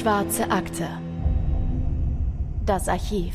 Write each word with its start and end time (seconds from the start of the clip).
Schwarze 0.00 0.50
Akte. 0.50 0.88
Das 2.64 2.88
Archiv. 2.88 3.34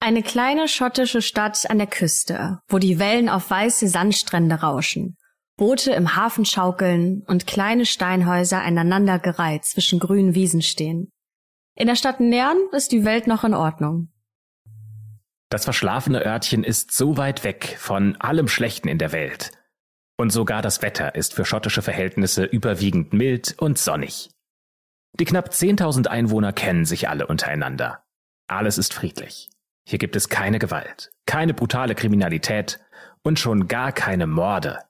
Eine 0.00 0.22
kleine 0.22 0.68
schottische 0.68 1.22
Stadt 1.22 1.70
an 1.70 1.78
der 1.78 1.86
Küste, 1.86 2.58
wo 2.68 2.76
die 2.76 2.98
Wellen 2.98 3.30
auf 3.30 3.48
weiße 3.48 3.88
Sandstrände 3.88 4.56
rauschen, 4.56 5.16
Boote 5.56 5.92
im 5.92 6.14
Hafen 6.14 6.44
schaukeln 6.44 7.22
und 7.26 7.46
kleine 7.46 7.86
Steinhäuser 7.86 8.60
aneinandergereiht 8.60 9.64
zwischen 9.64 9.98
grünen 9.98 10.34
Wiesen 10.34 10.60
stehen. 10.60 11.10
In 11.74 11.86
der 11.86 11.96
Stadt 11.96 12.20
Nern 12.20 12.58
ist 12.72 12.92
die 12.92 13.06
Welt 13.06 13.26
noch 13.26 13.44
in 13.44 13.54
Ordnung. 13.54 14.12
Das 15.48 15.64
verschlafene 15.64 16.22
Örtchen 16.22 16.64
ist 16.64 16.92
so 16.92 17.16
weit 17.16 17.44
weg 17.44 17.76
von 17.78 18.16
allem 18.16 18.48
Schlechten 18.48 18.88
in 18.88 18.98
der 18.98 19.12
Welt. 19.12 19.52
Und 20.18 20.30
sogar 20.30 20.60
das 20.60 20.82
Wetter 20.82 21.14
ist 21.14 21.32
für 21.32 21.46
schottische 21.46 21.80
Verhältnisse 21.80 22.44
überwiegend 22.44 23.14
mild 23.14 23.54
und 23.58 23.78
sonnig. 23.78 24.33
Die 25.14 25.24
knapp 25.24 25.50
10.000 25.50 26.08
Einwohner 26.08 26.52
kennen 26.52 26.84
sich 26.84 27.08
alle 27.08 27.26
untereinander. 27.28 28.02
Alles 28.48 28.78
ist 28.78 28.94
friedlich. 28.94 29.48
Hier 29.86 29.98
gibt 29.98 30.16
es 30.16 30.28
keine 30.28 30.58
Gewalt, 30.58 31.12
keine 31.24 31.54
brutale 31.54 31.94
Kriminalität 31.94 32.80
und 33.22 33.38
schon 33.38 33.68
gar 33.68 33.92
keine 33.92 34.26
Morde. 34.26 34.80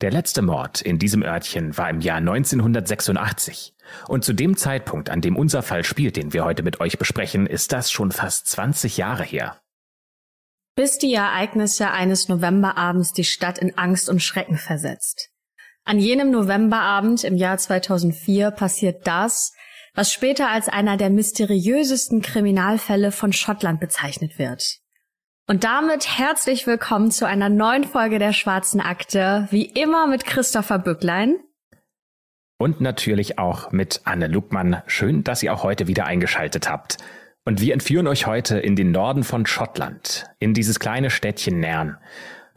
Der 0.00 0.12
letzte 0.12 0.42
Mord 0.42 0.80
in 0.80 1.00
diesem 1.00 1.24
Örtchen 1.24 1.76
war 1.76 1.90
im 1.90 2.00
Jahr 2.00 2.18
1986. 2.18 3.74
Und 4.06 4.24
zu 4.24 4.32
dem 4.32 4.56
Zeitpunkt, 4.56 5.10
an 5.10 5.20
dem 5.20 5.36
unser 5.36 5.62
Fall 5.62 5.82
spielt, 5.82 6.16
den 6.16 6.32
wir 6.32 6.44
heute 6.44 6.62
mit 6.62 6.80
euch 6.80 6.98
besprechen, 6.98 7.46
ist 7.46 7.72
das 7.72 7.90
schon 7.90 8.12
fast 8.12 8.46
20 8.46 8.96
Jahre 8.98 9.24
her. 9.24 9.60
Bis 10.76 10.98
die 10.98 11.12
Ereignisse 11.12 11.90
eines 11.90 12.28
Novemberabends 12.28 13.12
die 13.12 13.24
Stadt 13.24 13.58
in 13.58 13.76
Angst 13.76 14.08
und 14.08 14.22
Schrecken 14.22 14.58
versetzt. 14.58 15.32
An 15.88 15.98
jenem 15.98 16.30
Novemberabend 16.30 17.24
im 17.24 17.34
Jahr 17.34 17.56
2004 17.56 18.50
passiert 18.50 19.06
das, 19.06 19.54
was 19.94 20.12
später 20.12 20.50
als 20.50 20.68
einer 20.68 20.98
der 20.98 21.08
mysteriösesten 21.08 22.20
Kriminalfälle 22.20 23.10
von 23.10 23.32
Schottland 23.32 23.80
bezeichnet 23.80 24.38
wird. 24.38 24.80
Und 25.46 25.64
damit 25.64 26.18
herzlich 26.18 26.66
willkommen 26.66 27.10
zu 27.10 27.26
einer 27.26 27.48
neuen 27.48 27.84
Folge 27.84 28.18
der 28.18 28.34
Schwarzen 28.34 28.82
Akte, 28.82 29.48
wie 29.50 29.64
immer 29.64 30.06
mit 30.06 30.26
Christopher 30.26 30.78
Bücklein. 30.78 31.36
Und 32.58 32.82
natürlich 32.82 33.38
auch 33.38 33.72
mit 33.72 34.02
Anne 34.04 34.26
Lugmann. 34.26 34.82
Schön, 34.88 35.24
dass 35.24 35.42
ihr 35.42 35.54
auch 35.54 35.62
heute 35.62 35.86
wieder 35.86 36.04
eingeschaltet 36.04 36.68
habt. 36.68 36.98
Und 37.46 37.62
wir 37.62 37.72
entführen 37.72 38.08
euch 38.08 38.26
heute 38.26 38.58
in 38.58 38.76
den 38.76 38.90
Norden 38.90 39.24
von 39.24 39.46
Schottland, 39.46 40.26
in 40.38 40.52
dieses 40.52 40.80
kleine 40.80 41.08
Städtchen 41.08 41.60
Nairn. 41.60 41.96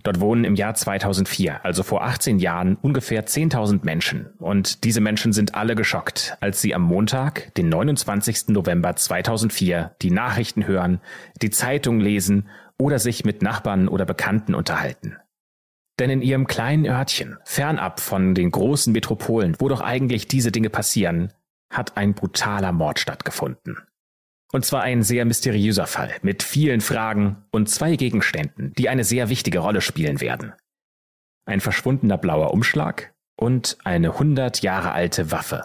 Dort 0.03 0.19
wohnen 0.19 0.43
im 0.43 0.55
Jahr 0.55 0.73
2004, 0.73 1.63
also 1.63 1.83
vor 1.83 2.03
18 2.03 2.39
Jahren, 2.39 2.77
ungefähr 2.81 3.25
10.000 3.25 3.81
Menschen. 3.83 4.27
Und 4.39 4.83
diese 4.83 5.01
Menschen 5.01 5.33
sind 5.33 5.55
alle 5.55 5.75
geschockt, 5.75 6.37
als 6.39 6.61
sie 6.61 6.73
am 6.73 6.81
Montag, 6.81 7.53
den 7.55 7.69
29. 7.69 8.49
November 8.49 8.95
2004, 8.95 9.95
die 10.01 10.11
Nachrichten 10.11 10.65
hören, 10.65 11.01
die 11.41 11.51
Zeitung 11.51 11.99
lesen 11.99 12.49
oder 12.77 12.99
sich 12.99 13.25
mit 13.25 13.41
Nachbarn 13.41 13.87
oder 13.87 14.05
Bekannten 14.05 14.55
unterhalten. 14.55 15.17
Denn 15.99 16.09
in 16.09 16.21
ihrem 16.21 16.47
kleinen 16.47 16.87
Örtchen, 16.87 17.37
fernab 17.43 17.99
von 17.99 18.33
den 18.33 18.49
großen 18.49 18.91
Metropolen, 18.91 19.55
wo 19.59 19.69
doch 19.69 19.81
eigentlich 19.81 20.27
diese 20.27 20.51
Dinge 20.51 20.71
passieren, 20.71 21.31
hat 21.69 21.95
ein 21.95 22.15
brutaler 22.15 22.71
Mord 22.71 22.99
stattgefunden. 22.99 23.77
Und 24.51 24.65
zwar 24.65 24.81
ein 24.81 25.01
sehr 25.01 25.25
mysteriöser 25.25 25.87
Fall 25.87 26.13
mit 26.21 26.43
vielen 26.43 26.81
Fragen 26.81 27.45
und 27.51 27.69
zwei 27.69 27.95
Gegenständen, 27.95 28.73
die 28.77 28.89
eine 28.89 29.03
sehr 29.03 29.29
wichtige 29.29 29.59
Rolle 29.59 29.81
spielen 29.81 30.19
werden. 30.19 30.53
Ein 31.45 31.61
verschwundener 31.61 32.17
blauer 32.17 32.51
Umschlag 32.51 33.13
und 33.35 33.77
eine 33.83 34.19
hundert 34.19 34.61
Jahre 34.61 34.91
alte 34.91 35.31
Waffe. 35.31 35.63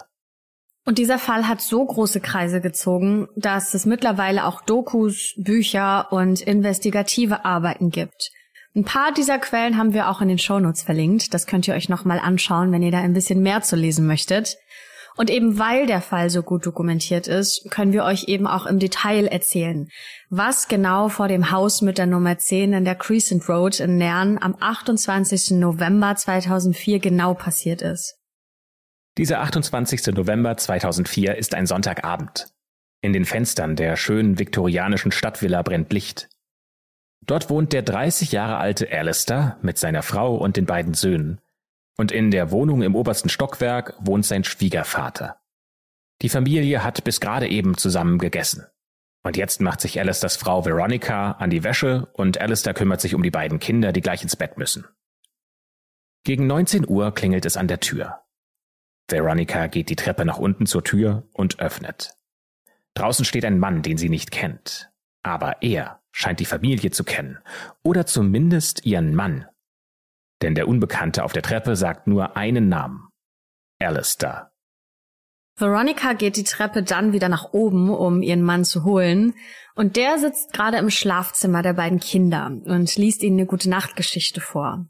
Und 0.85 0.99
dieser 0.99 1.19
Fall 1.19 1.49
hat 1.49 1.61
so 1.61 1.85
große 1.85 2.21
Kreise 2.21 2.61
gezogen, 2.61 3.27
dass 3.35 3.73
es 3.73 3.85
mittlerweile 3.85 4.45
auch 4.45 4.61
Dokus, 4.61 5.33
Bücher 5.35 6.07
und 6.11 6.39
investigative 6.39 7.43
Arbeiten 7.43 7.89
gibt. 7.89 8.31
Ein 8.73 8.85
paar 8.85 9.11
dieser 9.11 9.37
Quellen 9.37 9.77
haben 9.77 9.93
wir 9.93 10.07
auch 10.07 10.21
in 10.21 10.29
den 10.29 10.37
Shownotes 10.37 10.83
verlinkt. 10.83 11.33
Das 11.33 11.45
könnt 11.45 11.67
ihr 11.67 11.73
euch 11.73 11.89
nochmal 11.89 12.19
anschauen, 12.19 12.71
wenn 12.71 12.83
ihr 12.83 12.91
da 12.91 12.99
ein 12.99 13.13
bisschen 13.13 13.41
mehr 13.41 13.61
zu 13.63 13.75
lesen 13.75 14.07
möchtet. 14.07 14.55
Und 15.17 15.31
eben 15.31 15.57
weil 15.57 15.87
der 15.87 16.01
Fall 16.01 16.29
so 16.29 16.43
gut 16.43 16.65
dokumentiert 16.65 17.27
ist, 17.27 17.69
können 17.71 17.91
wir 17.91 18.03
euch 18.03 18.25
eben 18.25 18.45
auch 18.45 18.67
im 18.67 18.77
Detail 18.77 19.25
erzählen, 19.25 19.89
was 20.29 20.67
genau 20.67 21.09
vor 21.09 21.27
dem 21.27 21.49
Haus 21.49 21.81
mit 21.81 21.97
der 21.97 22.05
Nummer 22.05 22.37
10 22.37 22.73
in 22.73 22.85
der 22.85 22.93
Crescent 22.93 23.49
Road 23.49 23.79
in 23.79 23.97
Nern 23.97 24.37
am 24.37 24.55
28. 24.59 25.51
November 25.51 26.15
2004 26.15 26.99
genau 26.99 27.33
passiert 27.33 27.81
ist. 27.81 28.19
Dieser 29.17 29.41
28. 29.41 30.05
November 30.15 30.55
2004 30.55 31.35
ist 31.35 31.55
ein 31.55 31.65
Sonntagabend. 31.65 32.53
In 33.01 33.11
den 33.11 33.25
Fenstern 33.25 33.75
der 33.75 33.95
schönen 33.95 34.37
viktorianischen 34.37 35.11
Stadtvilla 35.11 35.63
brennt 35.63 35.91
Licht. 35.91 36.29
Dort 37.25 37.49
wohnt 37.49 37.73
der 37.73 37.81
30 37.81 38.31
Jahre 38.31 38.57
alte 38.57 38.91
Alistair 38.91 39.57
mit 39.63 39.79
seiner 39.79 40.03
Frau 40.03 40.35
und 40.35 40.57
den 40.57 40.67
beiden 40.67 40.93
Söhnen. 40.93 41.41
Und 41.97 42.11
in 42.11 42.31
der 42.31 42.51
Wohnung 42.51 42.83
im 42.83 42.95
obersten 42.95 43.29
Stockwerk 43.29 43.95
wohnt 43.99 44.25
sein 44.25 44.43
Schwiegervater. 44.43 45.41
Die 46.21 46.29
Familie 46.29 46.83
hat 46.83 47.03
bis 47.03 47.19
gerade 47.19 47.47
eben 47.47 47.77
zusammen 47.77 48.19
gegessen. 48.19 48.65
Und 49.23 49.35
jetzt 49.35 49.61
macht 49.61 49.81
sich 49.81 49.99
Alistairs 49.99 50.37
Frau 50.37 50.63
Veronica 50.65 51.31
an 51.33 51.49
die 51.49 51.63
Wäsche 51.63 52.07
und 52.13 52.39
Alistair 52.39 52.73
kümmert 52.73 53.01
sich 53.01 53.13
um 53.13 53.23
die 53.23 53.31
beiden 53.31 53.59
Kinder, 53.59 53.91
die 53.91 54.01
gleich 54.01 54.23
ins 54.23 54.35
Bett 54.35 54.57
müssen. 54.57 54.85
Gegen 56.23 56.47
19 56.47 56.87
Uhr 56.87 57.13
klingelt 57.13 57.45
es 57.45 57.57
an 57.57 57.67
der 57.67 57.79
Tür. 57.79 58.21
Veronica 59.09 59.67
geht 59.67 59.89
die 59.89 59.95
Treppe 59.95 60.25
nach 60.25 60.37
unten 60.37 60.65
zur 60.65 60.83
Tür 60.83 61.27
und 61.33 61.59
öffnet. 61.59 62.15
Draußen 62.93 63.25
steht 63.25 63.45
ein 63.45 63.59
Mann, 63.59 63.81
den 63.81 63.97
sie 63.97 64.09
nicht 64.09 64.31
kennt. 64.31 64.91
Aber 65.23 65.61
er 65.61 66.01
scheint 66.11 66.39
die 66.39 66.45
Familie 66.45 66.91
zu 66.91 67.03
kennen. 67.03 67.39
Oder 67.83 68.05
zumindest 68.05 68.85
ihren 68.85 69.13
Mann. 69.13 69.45
Denn 70.41 70.55
der 70.55 70.67
Unbekannte 70.67 71.23
auf 71.23 71.33
der 71.33 71.43
Treppe 71.43 71.75
sagt 71.75 72.07
nur 72.07 72.37
einen 72.37 72.69
Namen. 72.69 73.09
Alistair. 73.79 74.51
Veronica 75.55 76.13
geht 76.13 76.37
die 76.37 76.43
Treppe 76.43 76.83
dann 76.83 77.13
wieder 77.13 77.29
nach 77.29 77.51
oben, 77.51 77.89
um 77.89 78.21
ihren 78.21 78.43
Mann 78.43 78.63
zu 78.63 78.83
holen. 78.83 79.33
Und 79.75 79.95
der 79.95 80.19
sitzt 80.19 80.53
gerade 80.53 80.77
im 80.77 80.91
Schlafzimmer 80.91 81.63
der 81.63 81.73
beiden 81.73 81.99
Kinder 81.99 82.45
und 82.65 82.95
liest 82.95 83.23
ihnen 83.23 83.39
eine 83.39 83.47
gute 83.47 83.69
Nachtgeschichte 83.69 84.39
vor. 84.39 84.85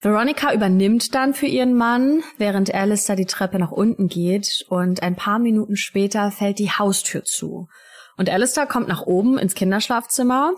Veronica 0.00 0.54
übernimmt 0.54 1.14
dann 1.14 1.34
für 1.34 1.44
ihren 1.44 1.74
Mann, 1.74 2.22
während 2.38 2.74
Alistair 2.74 3.16
die 3.16 3.26
Treppe 3.26 3.58
nach 3.58 3.70
unten 3.70 4.08
geht 4.08 4.64
und 4.70 5.02
ein 5.02 5.16
paar 5.16 5.38
Minuten 5.38 5.76
später 5.76 6.30
fällt 6.30 6.58
die 6.58 6.70
Haustür 6.70 7.24
zu. 7.24 7.68
Und 8.16 8.30
Alistair 8.30 8.66
kommt 8.66 8.88
nach 8.88 9.02
oben 9.02 9.36
ins 9.36 9.54
Kinderschlafzimmer 9.54 10.54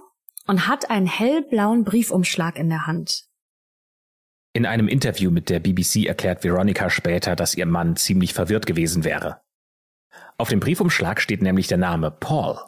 und 0.46 0.68
hat 0.68 0.90
einen 0.90 1.06
hellblauen 1.06 1.82
Briefumschlag 1.82 2.56
in 2.56 2.68
der 2.68 2.86
Hand. 2.86 3.24
In 4.54 4.66
einem 4.66 4.86
Interview 4.86 5.30
mit 5.30 5.48
der 5.48 5.60
BBC 5.60 6.06
erklärt 6.06 6.44
Veronica 6.44 6.90
später, 6.90 7.36
dass 7.36 7.54
ihr 7.54 7.64
Mann 7.64 7.96
ziemlich 7.96 8.34
verwirrt 8.34 8.66
gewesen 8.66 9.02
wäre. 9.02 9.40
Auf 10.36 10.50
dem 10.50 10.60
Briefumschlag 10.60 11.22
steht 11.22 11.40
nämlich 11.40 11.68
der 11.68 11.78
Name 11.78 12.10
Paul. 12.10 12.58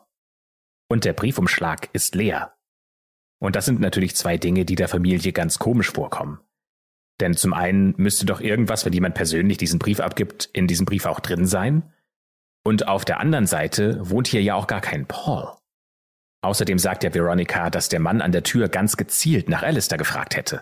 Und 0.88 1.04
der 1.04 1.12
Briefumschlag 1.12 1.90
ist 1.92 2.14
leer. 2.14 2.54
Und 3.38 3.54
das 3.54 3.66
sind 3.66 3.80
natürlich 3.80 4.16
zwei 4.16 4.38
Dinge, 4.38 4.64
die 4.64 4.76
der 4.76 4.88
Familie 4.88 5.32
ganz 5.32 5.58
komisch 5.58 5.90
vorkommen. 5.90 6.40
Denn 7.20 7.36
zum 7.36 7.52
einen 7.52 7.94
müsste 7.98 8.24
doch 8.24 8.40
irgendwas, 8.40 8.86
wenn 8.86 8.92
jemand 8.94 9.14
persönlich 9.14 9.58
diesen 9.58 9.78
Brief 9.78 10.00
abgibt, 10.00 10.48
in 10.54 10.66
diesem 10.66 10.86
Brief 10.86 11.04
auch 11.04 11.20
drin 11.20 11.46
sein. 11.46 11.92
Und 12.64 12.88
auf 12.88 13.04
der 13.04 13.20
anderen 13.20 13.46
Seite 13.46 13.98
wohnt 14.08 14.26
hier 14.26 14.42
ja 14.42 14.54
auch 14.54 14.66
gar 14.66 14.80
kein 14.80 15.06
Paul. 15.06 15.52
Außerdem 16.40 16.78
sagt 16.78 17.04
ja 17.04 17.12
Veronica, 17.12 17.68
dass 17.68 17.90
der 17.90 18.00
Mann 18.00 18.22
an 18.22 18.32
der 18.32 18.42
Tür 18.42 18.68
ganz 18.68 18.96
gezielt 18.96 19.50
nach 19.50 19.62
Alistair 19.62 19.98
gefragt 19.98 20.34
hätte. 20.36 20.60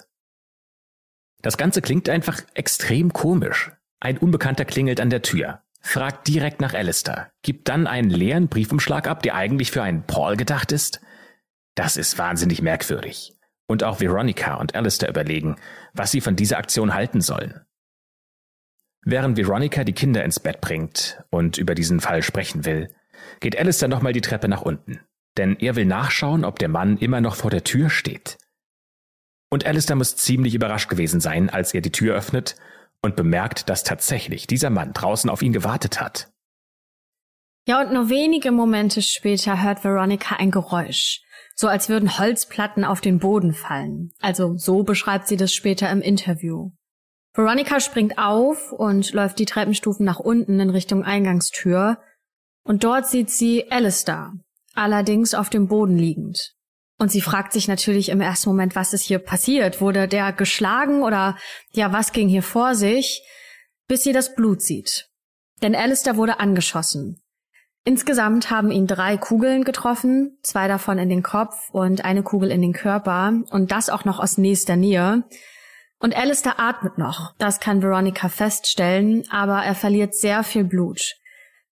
Das 1.42 1.56
Ganze 1.56 1.82
klingt 1.82 2.08
einfach 2.08 2.40
extrem 2.54 3.12
komisch. 3.12 3.72
Ein 4.00 4.18
Unbekannter 4.18 4.64
klingelt 4.64 5.00
an 5.00 5.10
der 5.10 5.22
Tür, 5.22 5.62
fragt 5.80 6.28
direkt 6.28 6.60
nach 6.60 6.74
Alistair, 6.74 7.32
gibt 7.42 7.68
dann 7.68 7.86
einen 7.86 8.10
leeren 8.10 8.48
Briefumschlag 8.48 9.08
ab, 9.08 9.22
der 9.22 9.34
eigentlich 9.34 9.70
für 9.72 9.82
einen 9.82 10.04
Paul 10.04 10.36
gedacht 10.36 10.72
ist. 10.72 11.00
Das 11.74 11.96
ist 11.96 12.18
wahnsinnig 12.18 12.62
merkwürdig. 12.62 13.36
Und 13.66 13.84
auch 13.84 14.00
Veronica 14.00 14.54
und 14.54 14.74
Alistair 14.74 15.08
überlegen, 15.08 15.56
was 15.92 16.10
sie 16.10 16.20
von 16.20 16.36
dieser 16.36 16.58
Aktion 16.58 16.94
halten 16.94 17.20
sollen. 17.20 17.60
Während 19.04 19.36
Veronica 19.36 19.82
die 19.82 19.94
Kinder 19.94 20.24
ins 20.24 20.38
Bett 20.38 20.60
bringt 20.60 21.22
und 21.30 21.58
über 21.58 21.74
diesen 21.74 22.00
Fall 22.00 22.22
sprechen 22.22 22.64
will, 22.64 22.94
geht 23.40 23.58
Alistair 23.58 23.88
nochmal 23.88 24.12
die 24.12 24.20
Treppe 24.20 24.48
nach 24.48 24.62
unten, 24.62 25.00
denn 25.36 25.56
er 25.56 25.74
will 25.74 25.86
nachschauen, 25.86 26.44
ob 26.44 26.58
der 26.58 26.68
Mann 26.68 26.98
immer 26.98 27.20
noch 27.20 27.34
vor 27.34 27.50
der 27.50 27.64
Tür 27.64 27.90
steht. 27.90 28.38
Und 29.52 29.66
Alistair 29.66 29.96
muss 29.96 30.16
ziemlich 30.16 30.54
überrascht 30.54 30.88
gewesen 30.88 31.20
sein, 31.20 31.50
als 31.50 31.74
er 31.74 31.82
die 31.82 31.92
Tür 31.92 32.16
öffnet 32.16 32.56
und 33.02 33.16
bemerkt, 33.16 33.68
dass 33.68 33.84
tatsächlich 33.84 34.46
dieser 34.46 34.70
Mann 34.70 34.94
draußen 34.94 35.28
auf 35.28 35.42
ihn 35.42 35.52
gewartet 35.52 36.00
hat. 36.00 36.30
Ja, 37.68 37.82
und 37.82 37.92
nur 37.92 38.08
wenige 38.08 38.50
Momente 38.50 39.02
später 39.02 39.62
hört 39.62 39.84
Veronica 39.84 40.36
ein 40.36 40.50
Geräusch, 40.50 41.20
so 41.54 41.68
als 41.68 41.90
würden 41.90 42.18
Holzplatten 42.18 42.82
auf 42.82 43.02
den 43.02 43.18
Boden 43.18 43.52
fallen. 43.52 44.14
Also 44.22 44.56
so 44.56 44.84
beschreibt 44.84 45.28
sie 45.28 45.36
das 45.36 45.52
später 45.52 45.90
im 45.90 46.00
Interview. 46.00 46.70
Veronica 47.34 47.78
springt 47.80 48.16
auf 48.16 48.72
und 48.72 49.12
läuft 49.12 49.38
die 49.38 49.44
Treppenstufen 49.44 50.06
nach 50.06 50.18
unten 50.18 50.60
in 50.60 50.70
Richtung 50.70 51.04
Eingangstür. 51.04 51.98
Und 52.64 52.84
dort 52.84 53.06
sieht 53.06 53.28
sie 53.28 53.70
Alistair, 53.70 54.32
allerdings 54.72 55.34
auf 55.34 55.50
dem 55.50 55.68
Boden 55.68 55.98
liegend. 55.98 56.54
Und 57.02 57.10
sie 57.10 57.20
fragt 57.20 57.52
sich 57.52 57.66
natürlich 57.66 58.10
im 58.10 58.20
ersten 58.20 58.48
Moment, 58.48 58.76
was 58.76 58.92
ist 58.92 59.02
hier 59.02 59.18
passiert? 59.18 59.80
Wurde 59.80 60.06
der 60.06 60.32
geschlagen 60.32 61.02
oder 61.02 61.36
ja, 61.72 61.92
was 61.92 62.12
ging 62.12 62.28
hier 62.28 62.44
vor 62.44 62.76
sich? 62.76 63.24
Bis 63.88 64.04
sie 64.04 64.12
das 64.12 64.36
Blut 64.36 64.62
sieht. 64.62 65.08
Denn 65.62 65.74
Alistair 65.74 66.16
wurde 66.16 66.38
angeschossen. 66.38 67.20
Insgesamt 67.84 68.50
haben 68.50 68.70
ihn 68.70 68.86
drei 68.86 69.16
Kugeln 69.16 69.64
getroffen, 69.64 70.38
zwei 70.44 70.68
davon 70.68 70.98
in 70.98 71.08
den 71.08 71.24
Kopf 71.24 71.70
und 71.72 72.04
eine 72.04 72.22
Kugel 72.22 72.52
in 72.52 72.62
den 72.62 72.72
Körper 72.72 73.32
und 73.50 73.72
das 73.72 73.90
auch 73.90 74.04
noch 74.04 74.20
aus 74.20 74.38
nächster 74.38 74.76
Nähe. 74.76 75.24
Und 75.98 76.16
Alistair 76.16 76.60
atmet 76.60 76.98
noch, 76.98 77.34
das 77.38 77.58
kann 77.58 77.82
Veronica 77.82 78.28
feststellen, 78.28 79.24
aber 79.28 79.64
er 79.64 79.74
verliert 79.74 80.14
sehr 80.14 80.44
viel 80.44 80.62
Blut. 80.62 81.16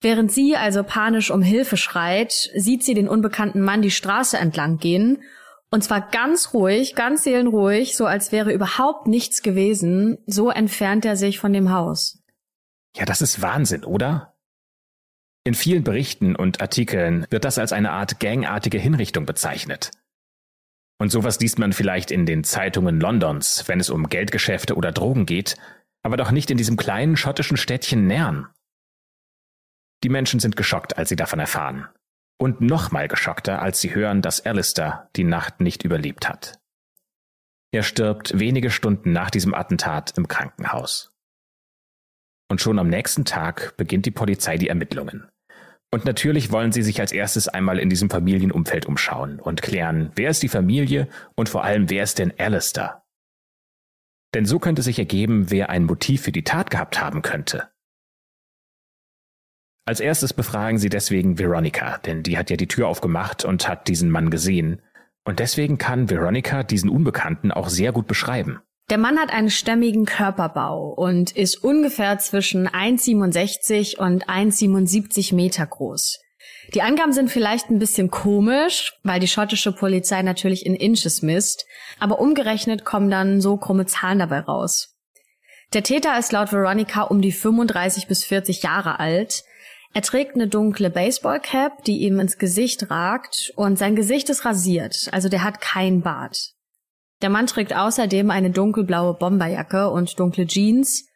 Während 0.02 0.32
sie 0.32 0.56
also 0.56 0.82
panisch 0.82 1.30
um 1.30 1.42
Hilfe 1.42 1.76
schreit, 1.76 2.32
sieht 2.54 2.82
sie 2.82 2.94
den 2.94 3.08
unbekannten 3.08 3.60
Mann 3.60 3.82
die 3.82 3.90
Straße 3.90 4.38
entlang 4.38 4.78
gehen. 4.78 5.22
Und 5.70 5.84
zwar 5.84 6.00
ganz 6.00 6.54
ruhig, 6.54 6.94
ganz 6.94 7.24
seelenruhig, 7.24 7.96
so 7.96 8.06
als 8.06 8.32
wäre 8.32 8.52
überhaupt 8.52 9.06
nichts 9.06 9.42
gewesen. 9.42 10.18
So 10.26 10.50
entfernt 10.50 11.04
er 11.04 11.16
sich 11.16 11.38
von 11.38 11.52
dem 11.52 11.70
Haus. 11.70 12.22
Ja, 12.96 13.04
das 13.04 13.20
ist 13.20 13.42
Wahnsinn, 13.42 13.84
oder? 13.84 14.34
In 15.44 15.54
vielen 15.54 15.84
Berichten 15.84 16.34
und 16.34 16.60
Artikeln 16.60 17.26
wird 17.30 17.44
das 17.44 17.58
als 17.58 17.72
eine 17.72 17.92
Art 17.92 18.20
gangartige 18.20 18.78
Hinrichtung 18.78 19.26
bezeichnet. 19.26 19.90
Und 20.98 21.10
sowas 21.10 21.40
liest 21.40 21.58
man 21.58 21.72
vielleicht 21.72 22.10
in 22.10 22.26
den 22.26 22.44
Zeitungen 22.44 23.00
Londons, 23.00 23.64
wenn 23.66 23.80
es 23.80 23.90
um 23.90 24.08
Geldgeschäfte 24.08 24.74
oder 24.74 24.92
Drogen 24.92 25.24
geht, 25.24 25.56
aber 26.02 26.16
doch 26.16 26.30
nicht 26.30 26.50
in 26.50 26.58
diesem 26.58 26.76
kleinen 26.76 27.16
schottischen 27.16 27.56
Städtchen 27.56 28.06
Nern. 28.06 28.48
Die 30.02 30.08
Menschen 30.08 30.40
sind 30.40 30.56
geschockt, 30.56 30.96
als 30.96 31.08
sie 31.08 31.16
davon 31.16 31.40
erfahren. 31.40 31.88
Und 32.38 32.60
nochmal 32.60 33.08
geschockter, 33.08 33.60
als 33.60 33.80
sie 33.80 33.94
hören, 33.94 34.22
dass 34.22 34.44
Alistair 34.46 35.10
die 35.16 35.24
Nacht 35.24 35.60
nicht 35.60 35.84
überlebt 35.84 36.28
hat. 36.28 36.58
Er 37.72 37.82
stirbt 37.82 38.38
wenige 38.38 38.70
Stunden 38.70 39.12
nach 39.12 39.30
diesem 39.30 39.54
Attentat 39.54 40.16
im 40.16 40.26
Krankenhaus. 40.26 41.12
Und 42.48 42.60
schon 42.60 42.78
am 42.78 42.88
nächsten 42.88 43.24
Tag 43.24 43.76
beginnt 43.76 44.06
die 44.06 44.10
Polizei 44.10 44.56
die 44.56 44.68
Ermittlungen. 44.68 45.28
Und 45.92 46.04
natürlich 46.04 46.50
wollen 46.50 46.72
sie 46.72 46.82
sich 46.82 47.00
als 47.00 47.12
erstes 47.12 47.48
einmal 47.48 47.78
in 47.78 47.90
diesem 47.90 48.10
Familienumfeld 48.10 48.86
umschauen 48.86 49.38
und 49.38 49.62
klären, 49.62 50.10
wer 50.14 50.30
ist 50.30 50.42
die 50.42 50.48
Familie 50.48 51.08
und 51.34 51.48
vor 51.48 51.64
allem, 51.64 51.90
wer 51.90 52.04
ist 52.04 52.18
denn 52.18 52.32
Alistair? 52.38 53.02
Denn 54.34 54.46
so 54.46 54.58
könnte 54.60 54.82
sich 54.82 54.98
ergeben, 54.98 55.50
wer 55.50 55.70
ein 55.70 55.84
Motiv 55.84 56.22
für 56.22 56.32
die 56.32 56.44
Tat 56.44 56.70
gehabt 56.70 57.00
haben 57.00 57.22
könnte. 57.22 57.68
Als 59.90 59.98
erstes 59.98 60.32
befragen 60.32 60.78
sie 60.78 60.88
deswegen 60.88 61.40
Veronica, 61.40 61.98
denn 62.06 62.22
die 62.22 62.38
hat 62.38 62.48
ja 62.48 62.56
die 62.56 62.68
Tür 62.68 62.86
aufgemacht 62.86 63.44
und 63.44 63.66
hat 63.66 63.88
diesen 63.88 64.08
Mann 64.08 64.30
gesehen. 64.30 64.82
Und 65.24 65.40
deswegen 65.40 65.78
kann 65.78 66.08
Veronica 66.08 66.62
diesen 66.62 66.88
Unbekannten 66.88 67.50
auch 67.50 67.68
sehr 67.68 67.90
gut 67.90 68.06
beschreiben. 68.06 68.60
Der 68.88 68.98
Mann 68.98 69.18
hat 69.18 69.32
einen 69.32 69.50
stämmigen 69.50 70.04
Körperbau 70.04 70.90
und 70.90 71.32
ist 71.32 71.56
ungefähr 71.64 72.20
zwischen 72.20 72.68
1,67 72.68 73.98
und 73.98 74.28
1,77 74.28 75.34
Meter 75.34 75.66
groß. 75.66 76.20
Die 76.72 76.82
Angaben 76.82 77.12
sind 77.12 77.28
vielleicht 77.28 77.68
ein 77.68 77.80
bisschen 77.80 78.12
komisch, 78.12 78.92
weil 79.02 79.18
die 79.18 79.26
schottische 79.26 79.72
Polizei 79.72 80.22
natürlich 80.22 80.66
in 80.66 80.76
Inches 80.76 81.20
misst, 81.20 81.66
aber 81.98 82.20
umgerechnet 82.20 82.84
kommen 82.84 83.10
dann 83.10 83.40
so 83.40 83.56
krumme 83.56 83.86
Zahlen 83.86 84.20
dabei 84.20 84.38
raus. 84.38 84.94
Der 85.72 85.82
Täter 85.82 86.16
ist 86.16 86.30
laut 86.30 86.52
Veronica 86.52 87.02
um 87.02 87.20
die 87.20 87.32
35 87.32 88.06
bis 88.06 88.22
40 88.22 88.62
Jahre 88.62 89.00
alt, 89.00 89.42
er 89.92 90.02
trägt 90.02 90.36
eine 90.36 90.46
dunkle 90.46 90.88
Baseballcap, 90.88 91.84
die 91.84 91.98
ihm 91.98 92.20
ins 92.20 92.38
Gesicht 92.38 92.90
ragt 92.90 93.52
und 93.56 93.78
sein 93.78 93.96
Gesicht 93.96 94.30
ist 94.30 94.44
rasiert, 94.44 95.08
also 95.12 95.28
der 95.28 95.42
hat 95.42 95.60
kein 95.60 96.02
Bart. 96.02 96.52
Der 97.22 97.28
Mann 97.28 97.46
trägt 97.46 97.74
außerdem 97.74 98.30
eine 98.30 98.50
dunkelblaue 98.50 99.14
Bomberjacke 99.14 99.90
und 99.90 100.18
dunkle 100.18 100.46
Jeans. 100.46 101.06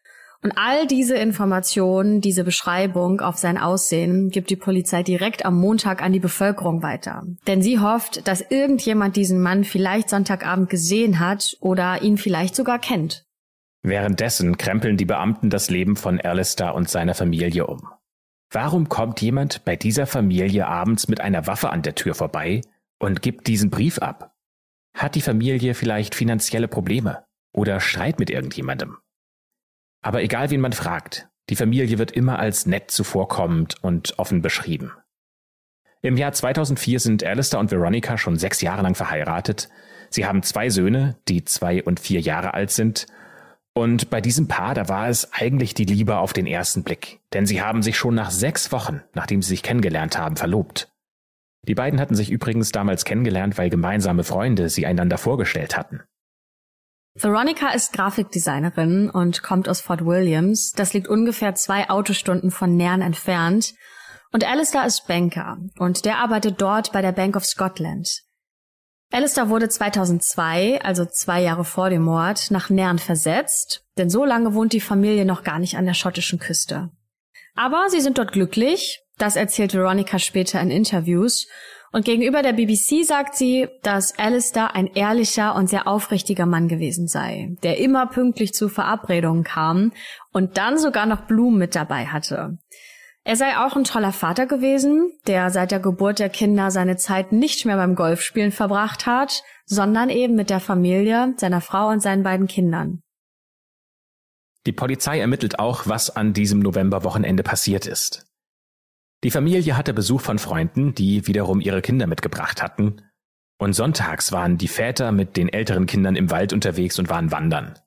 Und 0.43 0.53
all 0.57 0.87
diese 0.87 1.17
Informationen, 1.17 2.21
diese 2.21 2.45
Beschreibung 2.45 3.23
auf 3.23 3.39
sein 3.39 3.57
Aussehen 3.57 4.29
gibt 4.29 4.51
die 4.51 4.57
Polizei 4.57 5.03
direkt 5.03 5.47
am 5.47 5.59
Montag 5.59 6.03
an 6.03 6.13
die 6.13 6.21
Bevölkerung 6.21 6.83
weiter. 6.83 7.23
Denn 7.47 7.63
sie 7.63 7.79
hofft, 7.79 8.29
dass 8.29 8.43
irgendjemand 8.43 9.17
diesen 9.17 9.41
Mann 9.41 9.65
vielleicht 9.65 10.11
Sonntagabend 10.11 10.69
gesehen 10.69 11.21
hat 11.21 11.57
oder 11.61 12.03
ihn 12.03 12.19
vielleicht 12.19 12.55
sogar 12.55 12.79
kennt. 12.79 13.25
Währenddessen 13.83 14.59
krempeln 14.59 14.99
die 14.99 15.07
Beamten 15.07 15.49
das 15.49 15.71
Leben 15.71 15.97
von 15.97 16.21
Alistair 16.21 16.75
und 16.75 16.91
seiner 16.91 17.15
Familie 17.15 17.67
um. 17.67 17.89
Warum 18.55 18.89
kommt 18.89 19.21
jemand 19.21 19.65
bei 19.65 19.75
dieser 19.75 20.07
Familie 20.07 20.69
abends 20.69 21.09
mit 21.09 21.21
einer 21.21 21.49
Waffe 21.49 21.71
an 21.71 21.83
der 21.83 21.97
Tür 21.97 22.15
vorbei 22.15 22.61
und 23.01 23.21
gibt 23.21 23.49
diesen 23.49 23.69
Brief 23.69 23.99
ab? 23.99 24.33
Hat 24.97 25.17
die 25.17 25.23
Familie 25.23 25.75
vielleicht 25.75 26.15
finanzielle 26.15 26.69
Probleme 26.69 27.25
oder 27.53 27.81
Streit 27.81 28.21
mit 28.21 28.31
irgendjemandem? 28.31 28.97
Aber 30.03 30.23
egal 30.23 30.51
wen 30.51 30.61
man 30.61 30.73
fragt, 30.73 31.29
die 31.51 31.57
Familie 31.57 31.99
wird 31.99 32.13
immer 32.13 32.39
als 32.39 32.65
nett 32.65 32.93
zuvorkommend 32.93 33.83
und 33.83 34.21
offen 34.21 34.41
beschrieben. 34.41 34.93
Im 36.01 36.17
Jahr 36.17 36.33
2004 36.33 37.01
sind 37.01 37.25
Alistair 37.25 37.59
und 37.59 37.73
Veronica 37.73 38.17
schon 38.19 38.37
sechs 38.37 38.61
Jahre 38.61 38.83
lang 38.83 38.95
verheiratet. 38.95 39.69
Sie 40.11 40.27
haben 40.27 40.45
zwei 40.45 40.71
Söhne, 40.71 41.17
die 41.27 41.45
zwei 41.45 41.83
und 41.83 41.99
vier 41.99 42.21
Jahre 42.21 42.55
alt 42.55 42.71
sind 42.71 43.09
und 43.75 44.09
bei 44.09 44.21
diesem 44.21 44.47
Paar, 44.49 44.75
da 44.75 44.89
war 44.89 45.09
es 45.09 45.33
eigentlich 45.33 45.75
die 45.75 45.85
Liebe 45.85 46.19
auf 46.19 46.33
den 46.33 46.47
ersten 46.47 46.85
Blick, 46.85 47.21
denn 47.33 47.45
sie 47.45 47.61
haben 47.61 47.83
sich 47.83 47.99
schon 47.99 48.15
nach 48.15 48.31
sechs 48.31 48.71
Wochen, 48.71 49.03
nachdem 49.15 49.43
sie 49.43 49.49
sich 49.49 49.63
kennengelernt 49.63 50.17
haben, 50.17 50.37
verlobt. 50.37 50.91
Die 51.67 51.75
beiden 51.75 51.99
hatten 51.99 52.15
sich 52.15 52.31
übrigens 52.31 52.73
damals 52.73 53.05
kennengelernt, 53.05 53.59
weil 53.59 53.71
gemeinsame 53.71 54.23
Freunde 54.23 54.69
sie 54.69 54.87
einander 54.87 55.19
vorgestellt 55.19 55.77
hatten. 55.77 56.03
Veronica 57.17 57.71
ist 57.71 57.93
Grafikdesignerin 57.93 59.09
und 59.09 59.43
kommt 59.43 59.69
aus 59.69 59.81
Fort 59.81 60.05
Williams. 60.05 60.73
Das 60.73 60.93
liegt 60.95 61.09
ungefähr 61.09 61.55
zwei 61.55 61.89
Autostunden 61.89 62.51
von 62.51 62.77
Nairn 62.77 63.03
entfernt. 63.03 63.75
Und 64.33 64.45
Alistair 64.45 64.85
ist 64.85 65.07
Banker 65.07 65.59
und 65.79 66.05
der 66.05 66.19
arbeitet 66.19 66.61
dort 66.61 66.93
bei 66.93 67.03
der 67.03 67.13
Bank 67.13 67.37
of 67.37 67.45
Scotland. 67.45 68.24
Alistair 69.11 69.49
wurde 69.49 69.69
2002, 69.69 70.81
also 70.83 71.05
zwei 71.05 71.43
Jahre 71.43 71.65
vor 71.65 71.91
dem 71.91 72.03
Mord, 72.03 72.51
nach 72.51 72.71
Nairn 72.71 72.99
versetzt, 72.99 73.85
denn 73.97 74.11
so 74.11 74.25
lange 74.25 74.55
wohnt 74.55 74.73
die 74.73 74.81
Familie 74.81 75.25
noch 75.25 75.45
gar 75.45 75.59
nicht 75.59 75.77
an 75.77 75.87
der 75.87 75.95
schottischen 75.95 76.39
Küste. 76.39 76.91
Aber 77.55 77.89
sie 77.91 78.01
sind 78.01 78.19
dort 78.19 78.33
glücklich, 78.33 79.03
das 79.17 79.37
erzählt 79.37 79.75
Veronica 79.75 80.19
später 80.19 80.61
in 80.61 80.71
Interviews, 80.71 81.47
und 81.93 82.05
gegenüber 82.05 82.43
der 82.43 82.55
BBC 82.55 83.05
sagt 83.05 83.37
sie, 83.37 83.69
dass 83.83 84.19
Alistair 84.19 84.75
ein 84.75 84.89
ehrlicher 84.89 85.55
und 85.55 85.69
sehr 85.69 85.87
aufrichtiger 85.87 86.45
Mann 86.45 86.67
gewesen 86.67 87.07
sei, 87.07 87.55
der 87.63 87.79
immer 87.79 88.09
pünktlich 88.09 88.53
zu 88.53 88.69
Verabredungen 88.69 89.45
kam 89.45 89.93
und 90.33 90.57
dann 90.57 90.77
sogar 90.77 91.07
noch 91.07 91.29
Blumen 91.29 91.57
mit 91.57 91.77
dabei 91.77 92.07
hatte. 92.07 92.59
Er 93.27 93.37
sei 93.37 93.57
auch 93.57 93.75
ein 93.75 93.85
toller 93.85 94.13
Vater 94.13 94.47
gewesen, 94.47 95.11
der 95.27 95.51
seit 95.51 95.71
der 95.71 95.81
Geburt 95.81 96.19
der 96.19 96.29
Kinder 96.29 96.71
seine 96.71 96.99
Zeit 96.99 97.33
nicht 97.33 97.65
mehr 97.65 97.77
beim 97.77 97.95
Golfspielen 97.95 98.53
verbracht 98.53 99.07
hat, 99.07 99.43
sondern 99.65 100.11
eben 100.11 100.35
mit 100.35 100.51
der 100.51 100.61
Familie, 100.61 101.33
seiner 101.39 101.63
Frau 101.63 101.89
und 101.89 102.01
seinen 102.01 102.23
beiden 102.23 102.47
Kindern. 102.47 103.01
Die 104.67 104.73
Polizei 104.73 105.21
ermittelt 105.21 105.59
auch, 105.59 105.87
was 105.87 106.15
an 106.15 106.35
diesem 106.35 106.61
Novemberwochenende 106.61 107.43
passiert 107.43 107.87
ist. 107.87 108.27
Die 109.23 109.31
Familie 109.31 109.77
hatte 109.79 109.95
Besuch 109.95 110.21
von 110.21 110.39
Freunden, 110.39 110.95
die 110.95 111.27
wiederum 111.27 111.61
ihre 111.61 111.81
Kinder 111.81 112.07
mitgebracht 112.07 112.63
hatten, 112.63 113.01
und 113.59 113.73
sonntags 113.73 114.33
waren 114.33 114.59
die 114.59 114.69
Väter 114.69 115.13
mit 115.13 115.39
den 115.39 115.49
älteren 115.49 115.87
Kindern 115.87 116.17
im 116.17 116.31
Wald 116.31 116.53
unterwegs 116.53 116.99
und 116.99 117.09
waren 117.09 117.31
wandern. 117.31 117.79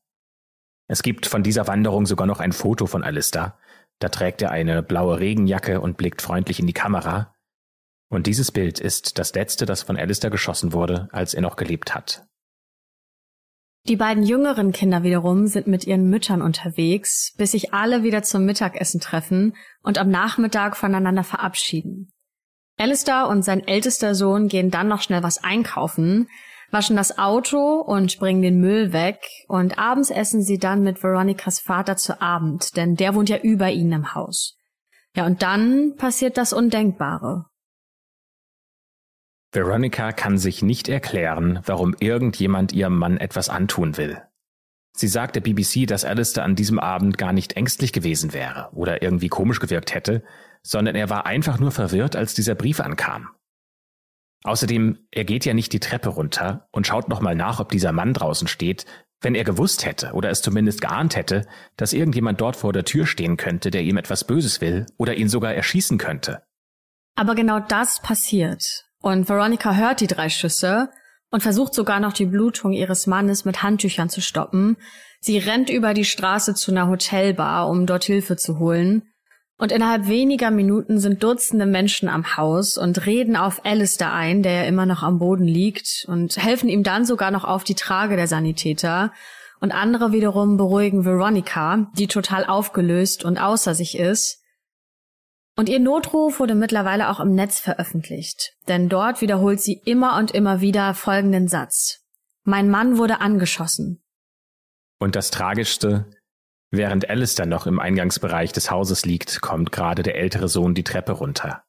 Es 0.87 1.03
gibt 1.03 1.27
von 1.27 1.43
dieser 1.43 1.67
Wanderung 1.67 2.05
sogar 2.07 2.25
noch 2.25 2.39
ein 2.39 2.53
Foto 2.53 2.87
von 2.87 3.03
Alista, 3.03 3.59
da 3.99 4.09
trägt 4.09 4.41
er 4.41 4.51
eine 4.51 4.83
blaue 4.83 5.19
Regenjacke 5.19 5.81
und 5.81 5.97
blickt 5.97 6.21
freundlich 6.21 6.59
in 6.59 6.67
die 6.67 6.73
Kamera. 6.73 7.33
Und 8.09 8.27
dieses 8.27 8.51
Bild 8.51 8.79
ist 8.79 9.17
das 9.19 9.33
letzte, 9.33 9.65
das 9.65 9.83
von 9.83 9.97
Alistair 9.97 10.29
geschossen 10.29 10.71
wurde, 10.71 11.09
als 11.11 11.33
er 11.33 11.41
noch 11.41 11.55
gelebt 11.55 11.93
hat. 11.93 12.25
Die 13.87 13.95
beiden 13.95 14.23
jüngeren 14.23 14.73
Kinder 14.73 15.03
wiederum 15.03 15.47
sind 15.47 15.67
mit 15.67 15.87
ihren 15.87 16.09
Müttern 16.09 16.41
unterwegs, 16.41 17.33
bis 17.37 17.51
sich 17.51 17.73
alle 17.73 18.03
wieder 18.03 18.21
zum 18.21 18.45
Mittagessen 18.45 18.99
treffen 18.99 19.55
und 19.81 19.97
am 19.97 20.09
Nachmittag 20.09 20.75
voneinander 20.75 21.23
verabschieden. 21.23 22.11
Alistair 22.77 23.27
und 23.27 23.43
sein 23.43 23.65
ältester 23.65 24.13
Sohn 24.13 24.49
gehen 24.49 24.71
dann 24.71 24.87
noch 24.87 25.01
schnell 25.01 25.23
was 25.23 25.43
einkaufen, 25.43 26.27
waschen 26.71 26.95
das 26.95 27.17
Auto 27.17 27.79
und 27.79 28.17
bringen 28.19 28.41
den 28.41 28.59
Müll 28.59 28.93
weg 28.93 29.19
und 29.47 29.79
abends 29.79 30.09
essen 30.09 30.41
sie 30.41 30.57
dann 30.57 30.83
mit 30.83 31.01
Veronicas 31.01 31.59
Vater 31.59 31.97
zu 31.97 32.21
Abend, 32.21 32.75
denn 32.75 32.95
der 32.95 33.15
wohnt 33.15 33.29
ja 33.29 33.37
über 33.37 33.69
ihnen 33.71 33.93
im 33.93 34.15
Haus. 34.15 34.57
Ja, 35.15 35.25
und 35.25 35.41
dann 35.41 35.95
passiert 35.95 36.37
das 36.37 36.53
Undenkbare. 36.53 37.45
Veronica 39.51 40.11
kann 40.11 40.37
sich 40.37 40.61
nicht 40.61 40.89
erklären, 40.89 41.61
warum 41.65 41.95
irgendjemand 41.99 42.73
ihrem 42.73 42.97
Mann 42.97 43.17
etwas 43.17 43.49
antun 43.49 43.97
will. 43.97 44.21
Sie 44.95 45.07
sagt 45.07 45.35
der 45.35 45.41
BBC, 45.41 45.87
dass 45.87 46.05
Alistair 46.05 46.43
an 46.43 46.55
diesem 46.55 46.79
Abend 46.79 47.17
gar 47.17 47.31
nicht 47.31 47.53
ängstlich 47.53 47.93
gewesen 47.93 48.33
wäre 48.33 48.69
oder 48.73 49.01
irgendwie 49.01 49.29
komisch 49.29 49.59
gewirkt 49.59 49.93
hätte, 49.93 50.23
sondern 50.63 50.95
er 50.95 51.09
war 51.09 51.25
einfach 51.25 51.59
nur 51.59 51.71
verwirrt, 51.71 52.15
als 52.15 52.33
dieser 52.33 52.55
Brief 52.55 52.79
ankam. 52.79 53.29
Außerdem, 54.47 54.97
er 55.11 55.25
geht 55.25 55.43
ja 55.43 55.53
nicht 55.53 55.73
die 55.73 55.81
Treppe 55.81 56.07
runter 56.07 56.69
und 56.71 56.87
schaut 56.87 57.09
nochmal 57.09 57.35
nach, 57.35 57.59
ob 57.59 57.69
dieser 57.69 57.91
Mann 57.91 58.13
draußen 58.13 58.47
steht, 58.47 58.85
wenn 59.19 59.35
er 59.35 59.43
gewusst 59.43 59.85
hätte 59.85 60.13
oder 60.13 60.29
es 60.29 60.41
zumindest 60.41 60.79
geahnt 60.79 61.17
hätte, 61.17 61.45
dass 61.75 61.91
irgendjemand 61.91 62.39
dort 62.39 62.55
vor 62.55 62.71
der 62.71 62.85
Tür 62.85 63.05
stehen 63.05 63.35
könnte, 63.35 63.71
der 63.71 63.81
ihm 63.81 63.97
etwas 63.97 64.23
Böses 64.23 64.61
will 64.61 64.85
oder 64.97 65.15
ihn 65.15 65.27
sogar 65.27 65.53
erschießen 65.53 65.97
könnte. 65.97 66.43
Aber 67.15 67.35
genau 67.35 67.59
das 67.59 68.01
passiert. 68.01 68.85
Und 69.01 69.27
Veronica 69.27 69.75
hört 69.75 69.99
die 69.99 70.07
drei 70.07 70.29
Schüsse 70.29 70.91
und 71.29 71.43
versucht 71.43 71.73
sogar 71.73 71.99
noch 71.99 72.13
die 72.13 72.27
Blutung 72.27 72.71
ihres 72.71 73.05
Mannes 73.05 73.43
mit 73.43 73.63
Handtüchern 73.63 74.07
zu 74.07 74.21
stoppen. 74.21 74.77
Sie 75.19 75.39
rennt 75.39 75.69
über 75.69 75.93
die 75.93 76.05
Straße 76.05 76.53
zu 76.53 76.71
einer 76.71 76.87
Hotelbar, 76.87 77.67
um 77.67 77.85
dort 77.85 78.05
Hilfe 78.05 78.37
zu 78.37 78.59
holen. 78.59 79.03
Und 79.59 79.71
innerhalb 79.71 80.07
weniger 80.07 80.51
Minuten 80.51 80.99
sind 80.99 81.23
Dutzende 81.23 81.65
Menschen 81.65 82.09
am 82.09 82.37
Haus 82.37 82.77
und 82.77 83.07
reden 83.07 83.35
auf 83.35 83.65
Alistair 83.65 84.13
ein, 84.13 84.43
der 84.43 84.51
ja 84.53 84.63
immer 84.63 84.85
noch 84.85 85.01
am 85.01 85.17
Boden 85.17 85.45
liegt, 85.45 86.05
und 86.07 86.37
helfen 86.37 86.69
ihm 86.69 86.83
dann 86.83 87.05
sogar 87.05 87.31
noch 87.31 87.43
auf 87.43 87.63
die 87.63 87.73
Trage 87.73 88.15
der 88.15 88.27
Sanitäter. 88.27 89.11
Und 89.59 89.71
andere 89.71 90.11
wiederum 90.11 90.57
beruhigen 90.57 91.03
Veronica, 91.03 91.89
die 91.97 92.05
total 92.05 92.45
aufgelöst 92.45 93.25
und 93.25 93.39
außer 93.39 93.73
sich 93.73 93.97
ist. 93.97 94.43
Und 95.55 95.69
ihr 95.69 95.79
Notruf 95.79 96.39
wurde 96.39 96.53
mittlerweile 96.53 97.09
auch 97.09 97.19
im 97.19 97.33
Netz 97.33 97.59
veröffentlicht, 97.59 98.53
denn 98.67 98.89
dort 98.89 99.21
wiederholt 99.21 99.59
sie 99.59 99.81
immer 99.85 100.15
und 100.17 100.29
immer 100.29 100.61
wieder 100.61 100.93
folgenden 100.93 101.47
Satz. 101.47 102.03
Mein 102.43 102.69
Mann 102.69 102.99
wurde 102.99 103.21
angeschossen. 103.21 104.03
Und 104.99 105.15
das 105.15 105.31
Tragischste, 105.31 106.11
während 106.71 107.09
Alistair 107.09 107.45
noch 107.45 107.67
im 107.67 107.79
Eingangsbereich 107.79 108.51
des 108.51 108.71
Hauses 108.71 109.05
liegt, 109.05 109.41
kommt 109.41 109.71
gerade 109.71 110.03
der 110.03 110.15
ältere 110.15 110.47
Sohn 110.47 110.73
die 110.73 110.83
Treppe 110.83 111.13
runter. 111.13 111.63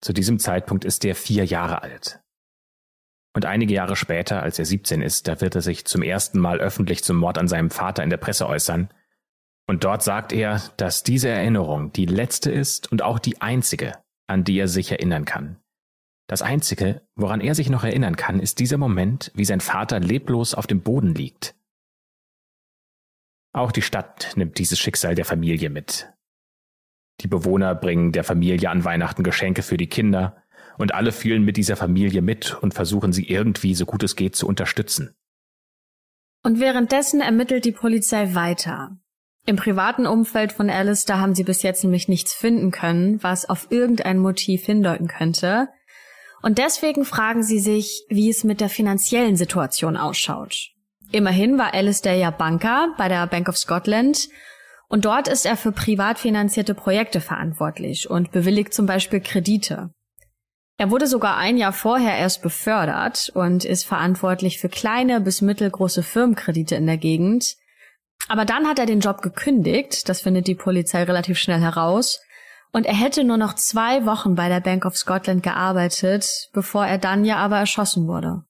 Zu 0.00 0.12
diesem 0.12 0.38
Zeitpunkt 0.38 0.84
ist 0.84 1.04
er 1.04 1.14
vier 1.14 1.44
Jahre 1.44 1.82
alt. 1.82 2.20
Und 3.34 3.46
einige 3.46 3.74
Jahre 3.74 3.96
später, 3.96 4.42
als 4.42 4.58
er 4.58 4.64
17 4.64 5.02
ist, 5.02 5.26
da 5.26 5.40
wird 5.40 5.54
er 5.54 5.62
sich 5.62 5.86
zum 5.86 6.02
ersten 6.02 6.38
Mal 6.38 6.60
öffentlich 6.60 7.02
zum 7.02 7.16
Mord 7.16 7.38
an 7.38 7.48
seinem 7.48 7.70
Vater 7.70 8.02
in 8.02 8.10
der 8.10 8.16
Presse 8.16 8.46
äußern 8.46 8.90
und 9.66 9.84
dort 9.84 10.02
sagt 10.02 10.32
er, 10.32 10.62
dass 10.76 11.02
diese 11.02 11.28
Erinnerung 11.28 11.92
die 11.92 12.06
letzte 12.06 12.50
ist 12.50 12.90
und 12.92 13.02
auch 13.02 13.18
die 13.18 13.40
einzige, 13.40 13.92
an 14.26 14.44
die 14.44 14.58
er 14.58 14.68
sich 14.68 14.90
erinnern 14.90 15.24
kann. 15.24 15.56
Das 16.26 16.42
Einzige, 16.42 17.02
woran 17.16 17.40
er 17.40 17.54
sich 17.54 17.70
noch 17.70 17.84
erinnern 17.84 18.16
kann, 18.16 18.40
ist 18.40 18.58
dieser 18.58 18.78
Moment, 18.78 19.30
wie 19.34 19.44
sein 19.44 19.60
Vater 19.60 20.00
leblos 20.00 20.54
auf 20.54 20.66
dem 20.66 20.80
Boden 20.80 21.14
liegt. 21.14 21.54
Auch 23.54 23.72
die 23.72 23.82
Stadt 23.82 24.32
nimmt 24.34 24.58
dieses 24.58 24.78
Schicksal 24.78 25.14
der 25.14 25.24
Familie 25.24 25.70
mit. 25.70 26.12
Die 27.20 27.28
Bewohner 27.28 27.76
bringen 27.76 28.10
der 28.10 28.24
Familie 28.24 28.68
an 28.68 28.84
Weihnachten 28.84 29.22
Geschenke 29.22 29.62
für 29.62 29.76
die 29.76 29.86
Kinder, 29.86 30.42
und 30.76 30.92
alle 30.92 31.12
fühlen 31.12 31.44
mit 31.44 31.56
dieser 31.56 31.76
Familie 31.76 32.20
mit 32.20 32.60
und 32.60 32.74
versuchen 32.74 33.12
sie 33.12 33.28
irgendwie 33.28 33.76
so 33.76 33.86
gut 33.86 34.02
es 34.02 34.16
geht 34.16 34.34
zu 34.34 34.48
unterstützen. 34.48 35.14
Und 36.42 36.58
währenddessen 36.58 37.20
ermittelt 37.20 37.64
die 37.64 37.70
Polizei 37.70 38.34
weiter. 38.34 38.98
Im 39.46 39.54
privaten 39.54 40.04
Umfeld 40.06 40.52
von 40.52 40.66
da 40.66 41.18
haben 41.18 41.36
sie 41.36 41.44
bis 41.44 41.62
jetzt 41.62 41.84
nämlich 41.84 42.08
nichts 42.08 42.34
finden 42.34 42.72
können, 42.72 43.22
was 43.22 43.48
auf 43.48 43.68
irgendein 43.70 44.18
Motiv 44.18 44.64
hindeuten 44.64 45.06
könnte. 45.06 45.68
Und 46.42 46.58
deswegen 46.58 47.04
fragen 47.04 47.44
sie 47.44 47.60
sich, 47.60 48.04
wie 48.08 48.30
es 48.30 48.42
mit 48.42 48.60
der 48.60 48.68
finanziellen 48.68 49.36
Situation 49.36 49.96
ausschaut. 49.96 50.73
Immerhin 51.14 51.58
war 51.58 51.74
Alistair 51.74 52.16
ja 52.16 52.32
Banker 52.32 52.92
bei 52.98 53.06
der 53.06 53.24
Bank 53.28 53.48
of 53.48 53.56
Scotland 53.56 54.28
und 54.88 55.04
dort 55.04 55.28
ist 55.28 55.46
er 55.46 55.56
für 55.56 55.70
privat 55.70 56.18
finanzierte 56.18 56.74
Projekte 56.74 57.20
verantwortlich 57.20 58.10
und 58.10 58.32
bewilligt 58.32 58.74
zum 58.74 58.86
Beispiel 58.86 59.20
Kredite. 59.20 59.90
Er 60.76 60.90
wurde 60.90 61.06
sogar 61.06 61.36
ein 61.36 61.56
Jahr 61.56 61.72
vorher 61.72 62.18
erst 62.18 62.42
befördert 62.42 63.30
und 63.32 63.64
ist 63.64 63.86
verantwortlich 63.86 64.58
für 64.58 64.68
kleine 64.68 65.20
bis 65.20 65.40
mittelgroße 65.40 66.02
Firmenkredite 66.02 66.74
in 66.74 66.86
der 66.86 66.96
Gegend. 66.96 67.54
Aber 68.26 68.44
dann 68.44 68.66
hat 68.66 68.80
er 68.80 68.86
den 68.86 68.98
Job 68.98 69.22
gekündigt, 69.22 70.08
das 70.08 70.22
findet 70.22 70.48
die 70.48 70.56
Polizei 70.56 71.04
relativ 71.04 71.38
schnell 71.38 71.60
heraus, 71.60 72.20
und 72.72 72.86
er 72.86 72.96
hätte 72.96 73.22
nur 73.22 73.36
noch 73.36 73.54
zwei 73.54 74.04
Wochen 74.04 74.34
bei 74.34 74.48
der 74.48 74.58
Bank 74.58 74.84
of 74.84 74.96
Scotland 74.96 75.44
gearbeitet, 75.44 76.48
bevor 76.52 76.84
er 76.84 76.98
dann 76.98 77.24
ja 77.24 77.36
aber 77.36 77.58
erschossen 77.58 78.08
wurde. 78.08 78.42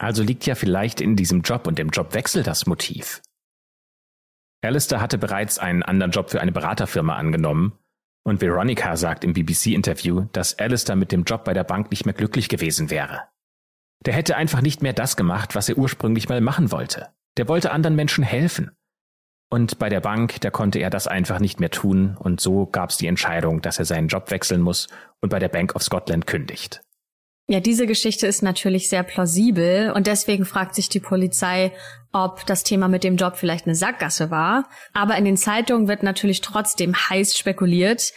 Also 0.00 0.22
liegt 0.22 0.46
ja 0.46 0.54
vielleicht 0.54 1.02
in 1.02 1.14
diesem 1.14 1.42
Job 1.42 1.66
und 1.66 1.78
dem 1.78 1.90
Jobwechsel 1.90 2.42
das 2.42 2.66
Motiv. 2.66 3.20
Alistair 4.62 5.00
hatte 5.00 5.18
bereits 5.18 5.58
einen 5.58 5.82
anderen 5.82 6.10
Job 6.10 6.30
für 6.30 6.40
eine 6.40 6.52
Beraterfirma 6.52 7.16
angenommen 7.16 7.78
und 8.24 8.40
Veronica 8.40 8.96
sagt 8.96 9.24
im 9.24 9.34
BBC-Interview, 9.34 10.26
dass 10.32 10.58
Alistair 10.58 10.96
mit 10.96 11.12
dem 11.12 11.24
Job 11.24 11.44
bei 11.44 11.52
der 11.52 11.64
Bank 11.64 11.90
nicht 11.90 12.06
mehr 12.06 12.14
glücklich 12.14 12.48
gewesen 12.48 12.88
wäre. 12.88 13.24
Der 14.06 14.14
hätte 14.14 14.36
einfach 14.36 14.62
nicht 14.62 14.82
mehr 14.82 14.94
das 14.94 15.16
gemacht, 15.16 15.54
was 15.54 15.68
er 15.68 15.76
ursprünglich 15.76 16.30
mal 16.30 16.40
machen 16.40 16.72
wollte. 16.72 17.08
Der 17.36 17.48
wollte 17.48 17.70
anderen 17.70 17.96
Menschen 17.96 18.24
helfen. 18.24 18.70
Und 19.50 19.78
bei 19.78 19.90
der 19.90 20.00
Bank, 20.00 20.40
da 20.40 20.50
konnte 20.50 20.78
er 20.78 20.88
das 20.88 21.08
einfach 21.08 21.40
nicht 21.40 21.60
mehr 21.60 21.70
tun, 21.70 22.16
und 22.16 22.40
so 22.40 22.66
gab 22.66 22.90
es 22.90 22.96
die 22.96 23.06
Entscheidung, 23.06 23.60
dass 23.60 23.78
er 23.78 23.84
seinen 23.84 24.08
Job 24.08 24.30
wechseln 24.30 24.62
muss 24.62 24.88
und 25.20 25.28
bei 25.28 25.38
der 25.38 25.48
Bank 25.48 25.74
of 25.74 25.82
Scotland 25.82 26.26
kündigt. 26.26 26.82
Ja, 27.50 27.58
diese 27.58 27.88
Geschichte 27.88 28.28
ist 28.28 28.44
natürlich 28.44 28.88
sehr 28.88 29.02
plausibel 29.02 29.90
und 29.90 30.06
deswegen 30.06 30.44
fragt 30.44 30.76
sich 30.76 30.88
die 30.88 31.00
Polizei, 31.00 31.72
ob 32.12 32.46
das 32.46 32.62
Thema 32.62 32.86
mit 32.86 33.02
dem 33.02 33.16
Job 33.16 33.34
vielleicht 33.34 33.66
eine 33.66 33.74
Sackgasse 33.74 34.30
war. 34.30 34.68
Aber 34.92 35.16
in 35.16 35.24
den 35.24 35.36
Zeitungen 35.36 35.88
wird 35.88 36.04
natürlich 36.04 36.42
trotzdem 36.42 36.94
heiß 36.94 37.36
spekuliert. 37.36 38.12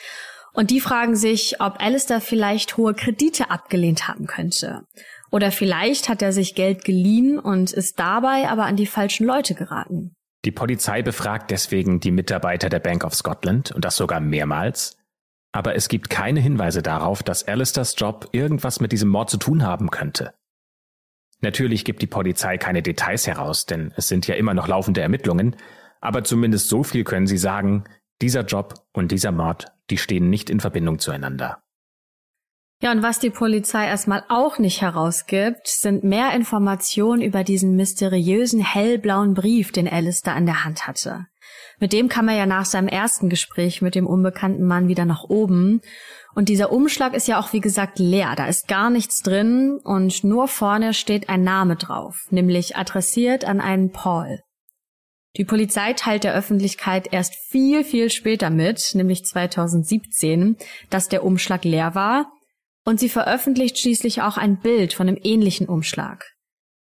Und 0.54 0.70
die 0.70 0.80
fragen 0.80 1.16
sich, 1.16 1.60
ob 1.60 1.82
Alistair 1.82 2.22
vielleicht 2.22 2.78
hohe 2.78 2.94
Kredite 2.94 3.50
abgelehnt 3.50 4.08
haben 4.08 4.28
könnte. 4.28 4.84
Oder 5.32 5.52
vielleicht 5.52 6.10
hat 6.10 6.22
er 6.22 6.32
sich 6.32 6.54
Geld 6.54 6.86
geliehen 6.86 7.40
und 7.40 7.72
ist 7.72 7.98
dabei 7.98 8.50
aber 8.50 8.66
an 8.66 8.76
die 8.76 8.86
falschen 8.86 9.26
Leute 9.26 9.56
geraten. 9.56 10.14
Die 10.46 10.52
Polizei 10.52 11.02
befragt 11.02 11.50
deswegen 11.50 12.00
die 12.00 12.12
Mitarbeiter 12.12 12.70
der 12.70 12.78
Bank 12.78 13.04
of 13.04 13.16
Scotland 13.16 13.72
und 13.72 13.84
das 13.84 13.96
sogar 13.96 14.20
mehrmals. 14.20 14.96
Aber 15.54 15.76
es 15.76 15.88
gibt 15.88 16.10
keine 16.10 16.42
Hinweise 16.42 16.82
darauf, 16.82 17.24
dass 17.24 17.48
Alistairs 17.48 17.96
Job 17.98 18.28
irgendwas 18.34 18.82
mit 18.82 18.92
diesem 18.92 19.10
Mord 19.10 19.30
zu 19.30 19.38
tun 19.38 19.64
haben 19.64 19.92
könnte. 19.92 20.34
Natürlich 21.42 21.86
gibt 21.86 22.02
die 22.02 22.08
Polizei 22.08 22.58
keine 22.58 22.82
Details 22.82 23.28
heraus, 23.28 23.66
denn 23.66 23.94
es 23.96 24.08
sind 24.08 24.28
ja 24.28 24.36
immer 24.36 24.54
noch 24.54 24.68
laufende 24.68 25.02
Ermittlungen, 25.02 25.56
aber 26.02 26.24
zumindest 26.24 26.70
so 26.70 26.84
viel 26.84 27.04
können 27.04 27.28
sie 27.28 27.38
sagen, 27.38 27.84
dieser 28.22 28.42
Job 28.42 28.74
und 28.94 29.12
dieser 29.12 29.32
Mord, 29.32 29.68
die 29.90 29.98
stehen 29.98 30.30
nicht 30.30 30.50
in 30.50 30.60
Verbindung 30.60 31.00
zueinander. 31.00 31.62
Ja, 32.82 32.92
und 32.92 33.04
was 33.04 33.20
die 33.20 33.30
Polizei 33.30 33.88
erstmal 33.88 34.26
auch 34.28 34.60
nicht 34.60 34.82
herausgibt, 34.82 35.68
sind 35.68 36.04
mehr 36.04 36.34
Informationen 36.34 37.22
über 37.22 37.44
diesen 37.44 37.76
mysteriösen 37.76 38.60
hellblauen 38.60 39.34
Brief, 39.34 39.72
den 39.72 39.86
da 39.86 40.34
an 40.34 40.46
der 40.46 40.66
Hand 40.66 40.88
hatte. 40.88 41.28
Mit 41.80 41.94
dem 41.94 42.08
kam 42.10 42.28
er 42.28 42.36
ja 42.36 42.46
nach 42.46 42.66
seinem 42.66 42.88
ersten 42.88 43.30
Gespräch 43.30 43.82
mit 43.82 43.96
dem 43.96 44.08
unbekannten 44.08 44.66
Mann 44.66 44.88
wieder 44.88 45.06
nach 45.06 45.24
oben. 45.24 45.82
Und 46.36 46.50
dieser 46.50 46.72
Umschlag 46.72 47.14
ist 47.14 47.28
ja 47.28 47.40
auch 47.40 47.54
wie 47.54 47.60
gesagt 47.60 48.00
leer. 48.00 48.34
Da 48.36 48.48
ist 48.48 48.68
gar 48.68 48.90
nichts 48.90 49.22
drin 49.22 49.80
und 49.84 50.24
nur 50.24 50.48
vorne 50.48 50.94
steht 50.94 51.30
ein 51.30 51.44
Name 51.44 51.76
drauf, 51.76 52.28
nämlich 52.30 52.76
adressiert 52.76 53.46
an 53.46 53.62
einen 53.62 53.92
Paul. 53.92 54.40
Die 55.36 55.46
Polizei 55.46 55.94
teilt 55.94 56.24
der 56.24 56.36
Öffentlichkeit 56.36 57.12
erst 57.12 57.34
viel, 57.36 57.84
viel 57.84 58.12
später 58.12 58.52
mit, 58.52 58.92
nämlich 58.94 59.26
2017, 59.26 60.58
dass 60.92 61.10
der 61.10 61.24
Umschlag 61.24 61.64
leer 61.64 61.96
war 61.96 62.32
und 62.86 63.00
sie 63.00 63.10
veröffentlicht 63.10 63.80
schließlich 63.80 64.22
auch 64.22 64.38
ein 64.38 64.60
Bild 64.60 64.94
von 64.94 65.08
einem 65.08 65.18
ähnlichen 65.24 65.68
Umschlag. 65.68 66.26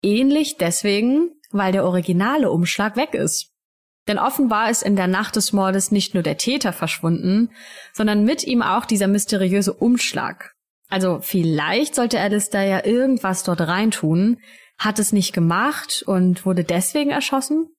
Ähnlich 0.03 0.57
deswegen, 0.57 1.31
weil 1.51 1.71
der 1.71 1.85
originale 1.85 2.51
Umschlag 2.51 2.95
weg 2.95 3.15
ist. 3.15 3.51
Denn 4.07 4.19
offenbar 4.19 4.69
ist 4.69 4.83
in 4.83 4.95
der 4.95 5.07
Nacht 5.07 5.35
des 5.35 5.53
Mordes 5.53 5.91
nicht 5.91 6.13
nur 6.13 6.23
der 6.23 6.37
Täter 6.37 6.73
verschwunden, 6.73 7.49
sondern 7.93 8.23
mit 8.23 8.45
ihm 8.45 8.61
auch 8.61 8.85
dieser 8.85 9.07
mysteriöse 9.07 9.73
Umschlag. 9.73 10.53
Also 10.89 11.19
vielleicht 11.21 11.95
sollte 11.95 12.19
Alistair 12.19 12.63
ja 12.63 12.85
irgendwas 12.85 13.43
dort 13.43 13.61
reintun, 13.61 14.37
hat 14.77 14.99
es 14.99 15.11
nicht 15.11 15.33
gemacht 15.33 16.03
und 16.05 16.45
wurde 16.45 16.63
deswegen 16.63 17.09
erschossen? 17.09 17.69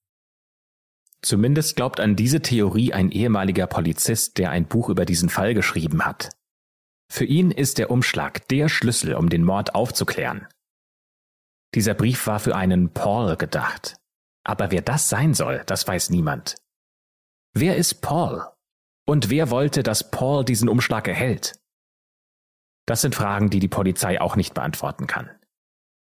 Zumindest 1.22 1.76
glaubt 1.76 2.00
an 2.00 2.16
diese 2.16 2.42
Theorie 2.42 2.92
ein 2.92 3.10
ehemaliger 3.10 3.66
Polizist, 3.66 4.38
der 4.38 4.50
ein 4.50 4.66
Buch 4.66 4.88
über 4.88 5.04
diesen 5.04 5.28
Fall 5.28 5.54
geschrieben 5.54 6.04
hat. 6.04 6.30
Für 7.10 7.24
ihn 7.24 7.50
ist 7.50 7.78
der 7.78 7.90
Umschlag 7.90 8.46
der 8.48 8.68
Schlüssel, 8.68 9.14
um 9.14 9.28
den 9.28 9.42
Mord 9.42 9.74
aufzuklären. 9.74 10.46
Dieser 11.74 11.94
Brief 11.94 12.26
war 12.26 12.38
für 12.38 12.54
einen 12.54 12.92
Paul 12.92 13.36
gedacht. 13.36 13.96
Aber 14.48 14.70
wer 14.70 14.80
das 14.80 15.10
sein 15.10 15.34
soll, 15.34 15.62
das 15.66 15.86
weiß 15.86 16.08
niemand. 16.08 16.56
Wer 17.52 17.76
ist 17.76 18.00
Paul? 18.00 18.46
Und 19.06 19.28
wer 19.28 19.50
wollte, 19.50 19.82
dass 19.82 20.10
Paul 20.10 20.42
diesen 20.42 20.70
Umschlag 20.70 21.06
erhält? 21.06 21.60
Das 22.86 23.02
sind 23.02 23.14
Fragen, 23.14 23.50
die 23.50 23.60
die 23.60 23.68
Polizei 23.68 24.18
auch 24.18 24.36
nicht 24.36 24.54
beantworten 24.54 25.06
kann. 25.06 25.28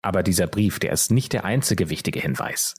Aber 0.00 0.22
dieser 0.22 0.46
Brief, 0.46 0.78
der 0.78 0.92
ist 0.92 1.10
nicht 1.10 1.34
der 1.34 1.44
einzige 1.44 1.90
wichtige 1.90 2.20
Hinweis. 2.20 2.74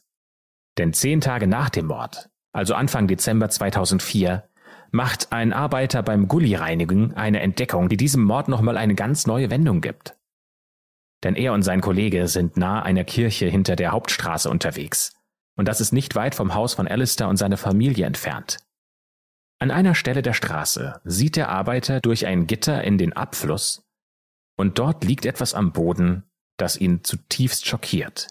Denn 0.80 0.92
zehn 0.92 1.22
Tage 1.22 1.46
nach 1.46 1.70
dem 1.70 1.86
Mord, 1.86 2.32
also 2.52 2.74
Anfang 2.74 3.08
Dezember 3.08 3.48
2004, 3.50 4.50
macht 4.90 5.32
ein 5.32 5.54
Arbeiter 5.54 6.02
beim 6.02 6.28
Gully-Reinigen 6.28 7.14
eine 7.14 7.42
Entdeckung, 7.42 7.90
die 7.90 7.98
diesem 7.98 8.24
Mord 8.24 8.48
nochmal 8.48 8.78
eine 8.78 8.96
ganz 8.96 9.28
neue 9.28 9.52
Wendung 9.52 9.82
gibt. 9.82 10.18
Denn 11.24 11.36
er 11.36 11.54
und 11.54 11.62
sein 11.62 11.82
Kollege 11.82 12.28
sind 12.28 12.58
nahe 12.58 12.82
einer 12.82 13.04
Kirche 13.04 13.46
hinter 13.46 13.76
der 13.76 13.92
Hauptstraße 13.92 14.50
unterwegs. 14.50 15.14
Und 15.56 15.68
das 15.68 15.82
ist 15.82 15.92
nicht 15.94 16.16
weit 16.16 16.36
vom 16.36 16.54
Haus 16.54 16.74
von 16.74 16.88
Alistair 16.88 17.30
und 17.30 17.38
seiner 17.38 17.58
Familie 17.58 18.06
entfernt. 18.06 18.58
An 19.60 19.72
einer 19.72 19.96
Stelle 19.96 20.22
der 20.22 20.34
Straße 20.34 21.00
sieht 21.04 21.36
der 21.36 21.50
Arbeiter 21.50 22.02
durch 22.02 22.26
ein 22.26 22.48
Gitter 22.48 22.84
in 22.84 22.98
den 22.98 23.14
Abfluss 23.14 23.84
und 24.58 24.80
dort 24.80 25.04
liegt 25.04 25.26
etwas 25.26 25.54
am 25.54 25.72
Boden, 25.72 26.24
das 26.58 26.78
ihn 26.78 27.04
zutiefst 27.04 27.68
schockiert. 27.68 28.28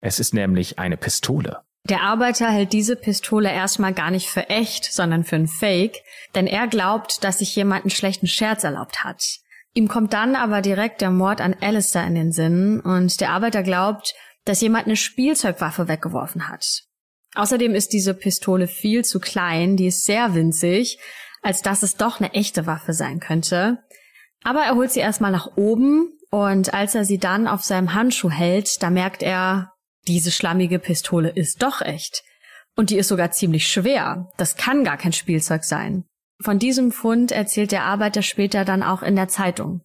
Es 0.00 0.20
ist 0.20 0.32
nämlich 0.32 0.78
eine 0.78 0.96
Pistole. 0.96 1.62
Der 1.84 2.02
Arbeiter 2.02 2.50
hält 2.50 2.72
diese 2.72 2.96
Pistole 2.96 3.50
erstmal 3.50 3.94
gar 3.94 4.10
nicht 4.10 4.28
für 4.28 4.48
echt, 4.48 4.84
sondern 4.84 5.24
für 5.24 5.36
ein 5.36 5.48
Fake, 5.48 6.02
denn 6.34 6.46
er 6.46 6.68
glaubt, 6.68 7.24
dass 7.24 7.38
sich 7.38 7.56
jemand 7.56 7.84
einen 7.84 7.90
schlechten 7.90 8.26
Scherz 8.26 8.64
erlaubt 8.64 9.02
hat. 9.02 9.40
Ihm 9.72 9.88
kommt 9.88 10.12
dann 10.12 10.34
aber 10.36 10.62
direkt 10.62 11.00
der 11.00 11.10
Mord 11.10 11.40
an 11.40 11.56
Alistair 11.60 12.06
in 12.06 12.14
den 12.14 12.32
Sinn 12.32 12.80
und 12.80 13.20
der 13.20 13.30
Arbeiter 13.30 13.62
glaubt, 13.62 14.14
dass 14.50 14.60
jemand 14.62 14.86
eine 14.86 14.96
Spielzeugwaffe 14.96 15.86
weggeworfen 15.86 16.48
hat. 16.48 16.82
Außerdem 17.36 17.72
ist 17.76 17.92
diese 17.92 18.14
Pistole 18.14 18.66
viel 18.66 19.04
zu 19.04 19.20
klein, 19.20 19.76
die 19.76 19.86
ist 19.86 20.04
sehr 20.04 20.34
winzig, 20.34 20.98
als 21.40 21.62
dass 21.62 21.84
es 21.84 21.94
doch 21.94 22.18
eine 22.18 22.34
echte 22.34 22.66
Waffe 22.66 22.92
sein 22.92 23.20
könnte. 23.20 23.78
Aber 24.42 24.62
er 24.62 24.74
holt 24.74 24.90
sie 24.90 24.98
erstmal 24.98 25.30
nach 25.30 25.56
oben 25.56 26.18
und 26.32 26.74
als 26.74 26.96
er 26.96 27.04
sie 27.04 27.18
dann 27.18 27.46
auf 27.46 27.62
seinem 27.62 27.94
Handschuh 27.94 28.28
hält, 28.28 28.82
da 28.82 28.90
merkt 28.90 29.22
er, 29.22 29.70
diese 30.08 30.32
schlammige 30.32 30.80
Pistole 30.80 31.28
ist 31.28 31.62
doch 31.62 31.80
echt. 31.80 32.24
Und 32.74 32.90
die 32.90 32.96
ist 32.96 33.06
sogar 33.06 33.30
ziemlich 33.30 33.68
schwer. 33.68 34.32
Das 34.36 34.56
kann 34.56 34.82
gar 34.82 34.96
kein 34.96 35.12
Spielzeug 35.12 35.62
sein. 35.62 36.06
Von 36.42 36.58
diesem 36.58 36.90
Fund 36.90 37.30
erzählt 37.30 37.70
der 37.70 37.84
Arbeiter 37.84 38.22
später 38.22 38.64
dann 38.64 38.82
auch 38.82 39.04
in 39.04 39.14
der 39.14 39.28
Zeitung. 39.28 39.82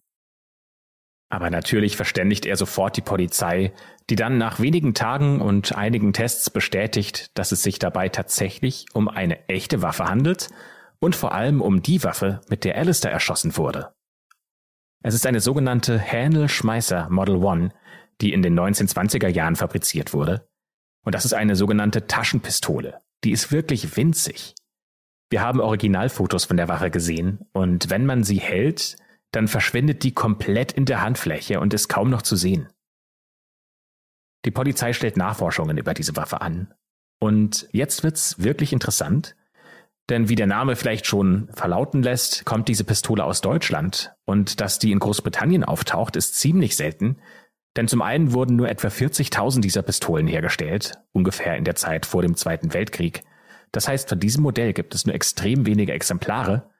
Aber 1.28 1.50
natürlich 1.50 1.96
verständigt 1.96 2.46
er 2.46 2.56
sofort 2.56 2.96
die 2.96 3.02
Polizei, 3.02 3.72
die 4.08 4.16
dann 4.16 4.38
nach 4.38 4.60
wenigen 4.60 4.94
Tagen 4.94 5.40
und 5.40 5.74
einigen 5.74 6.12
Tests 6.12 6.50
bestätigt, 6.50 7.36
dass 7.36 7.50
es 7.50 7.62
sich 7.62 7.78
dabei 7.78 8.08
tatsächlich 8.08 8.86
um 8.92 9.08
eine 9.08 9.48
echte 9.48 9.82
Waffe 9.82 10.04
handelt 10.04 10.48
und 11.00 11.16
vor 11.16 11.32
allem 11.32 11.60
um 11.60 11.82
die 11.82 12.02
Waffe, 12.04 12.40
mit 12.48 12.64
der 12.64 12.76
Alistair 12.76 13.10
erschossen 13.10 13.56
wurde. 13.56 13.92
Es 15.02 15.14
ist 15.14 15.26
eine 15.26 15.40
sogenannte 15.40 15.98
Hänel-Schmeißer 15.98 17.08
Model 17.10 17.36
One, 17.36 17.70
die 18.20 18.32
in 18.32 18.42
den 18.42 18.58
1920er 18.58 19.28
Jahren 19.28 19.56
fabriziert 19.56 20.12
wurde. 20.12 20.48
Und 21.04 21.14
das 21.14 21.24
ist 21.24 21.34
eine 21.34 21.56
sogenannte 21.56 22.06
Taschenpistole. 22.06 23.00
Die 23.24 23.30
ist 23.30 23.52
wirklich 23.52 23.96
winzig. 23.96 24.54
Wir 25.30 25.42
haben 25.42 25.60
Originalfotos 25.60 26.44
von 26.44 26.56
der 26.56 26.68
Waffe 26.68 26.90
gesehen 26.90 27.40
und 27.52 27.90
wenn 27.90 28.06
man 28.06 28.22
sie 28.22 28.38
hält, 28.38 28.96
dann 29.32 29.48
verschwindet 29.48 30.02
die 30.02 30.12
komplett 30.12 30.72
in 30.72 30.84
der 30.84 31.02
Handfläche 31.02 31.60
und 31.60 31.74
ist 31.74 31.88
kaum 31.88 32.10
noch 32.10 32.22
zu 32.22 32.36
sehen. 32.36 32.68
Die 34.44 34.50
Polizei 34.50 34.92
stellt 34.92 35.16
Nachforschungen 35.16 35.76
über 35.76 35.92
diese 35.92 36.16
Waffe 36.16 36.40
an. 36.40 36.72
Und 37.18 37.68
jetzt 37.72 38.04
wird's 38.04 38.38
wirklich 38.42 38.72
interessant, 38.72 39.34
denn 40.08 40.28
wie 40.28 40.36
der 40.36 40.46
Name 40.46 40.76
vielleicht 40.76 41.06
schon 41.06 41.48
verlauten 41.52 42.02
lässt, 42.02 42.44
kommt 42.44 42.68
diese 42.68 42.84
Pistole 42.84 43.24
aus 43.24 43.40
Deutschland 43.40 44.14
und 44.24 44.60
dass 44.60 44.78
die 44.78 44.92
in 44.92 45.00
Großbritannien 45.00 45.64
auftaucht, 45.64 46.14
ist 46.14 46.36
ziemlich 46.36 46.76
selten, 46.76 47.18
denn 47.76 47.88
zum 47.88 48.02
einen 48.02 48.32
wurden 48.32 48.56
nur 48.56 48.68
etwa 48.68 48.88
40.000 48.88 49.60
dieser 49.60 49.82
Pistolen 49.82 50.26
hergestellt, 50.26 50.98
ungefähr 51.12 51.56
in 51.56 51.64
der 51.64 51.74
Zeit 51.74 52.06
vor 52.06 52.22
dem 52.22 52.36
Zweiten 52.36 52.72
Weltkrieg. 52.72 53.24
Das 53.72 53.88
heißt, 53.88 54.08
von 54.08 54.20
diesem 54.20 54.42
Modell 54.42 54.72
gibt 54.72 54.94
es 54.94 55.06
nur 55.06 55.14
extrem 55.14 55.66
wenige 55.66 55.92
Exemplare. 55.92 56.70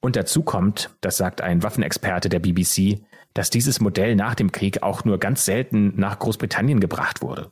Und 0.00 0.16
dazu 0.16 0.42
kommt, 0.42 0.90
das 1.00 1.16
sagt 1.16 1.40
ein 1.40 1.62
Waffenexperte 1.62 2.28
der 2.28 2.38
BBC, 2.38 3.00
dass 3.34 3.50
dieses 3.50 3.80
Modell 3.80 4.16
nach 4.16 4.34
dem 4.34 4.52
Krieg 4.52 4.82
auch 4.82 5.04
nur 5.04 5.18
ganz 5.18 5.44
selten 5.44 5.92
nach 5.96 6.18
Großbritannien 6.18 6.80
gebracht 6.80 7.22
wurde. 7.22 7.50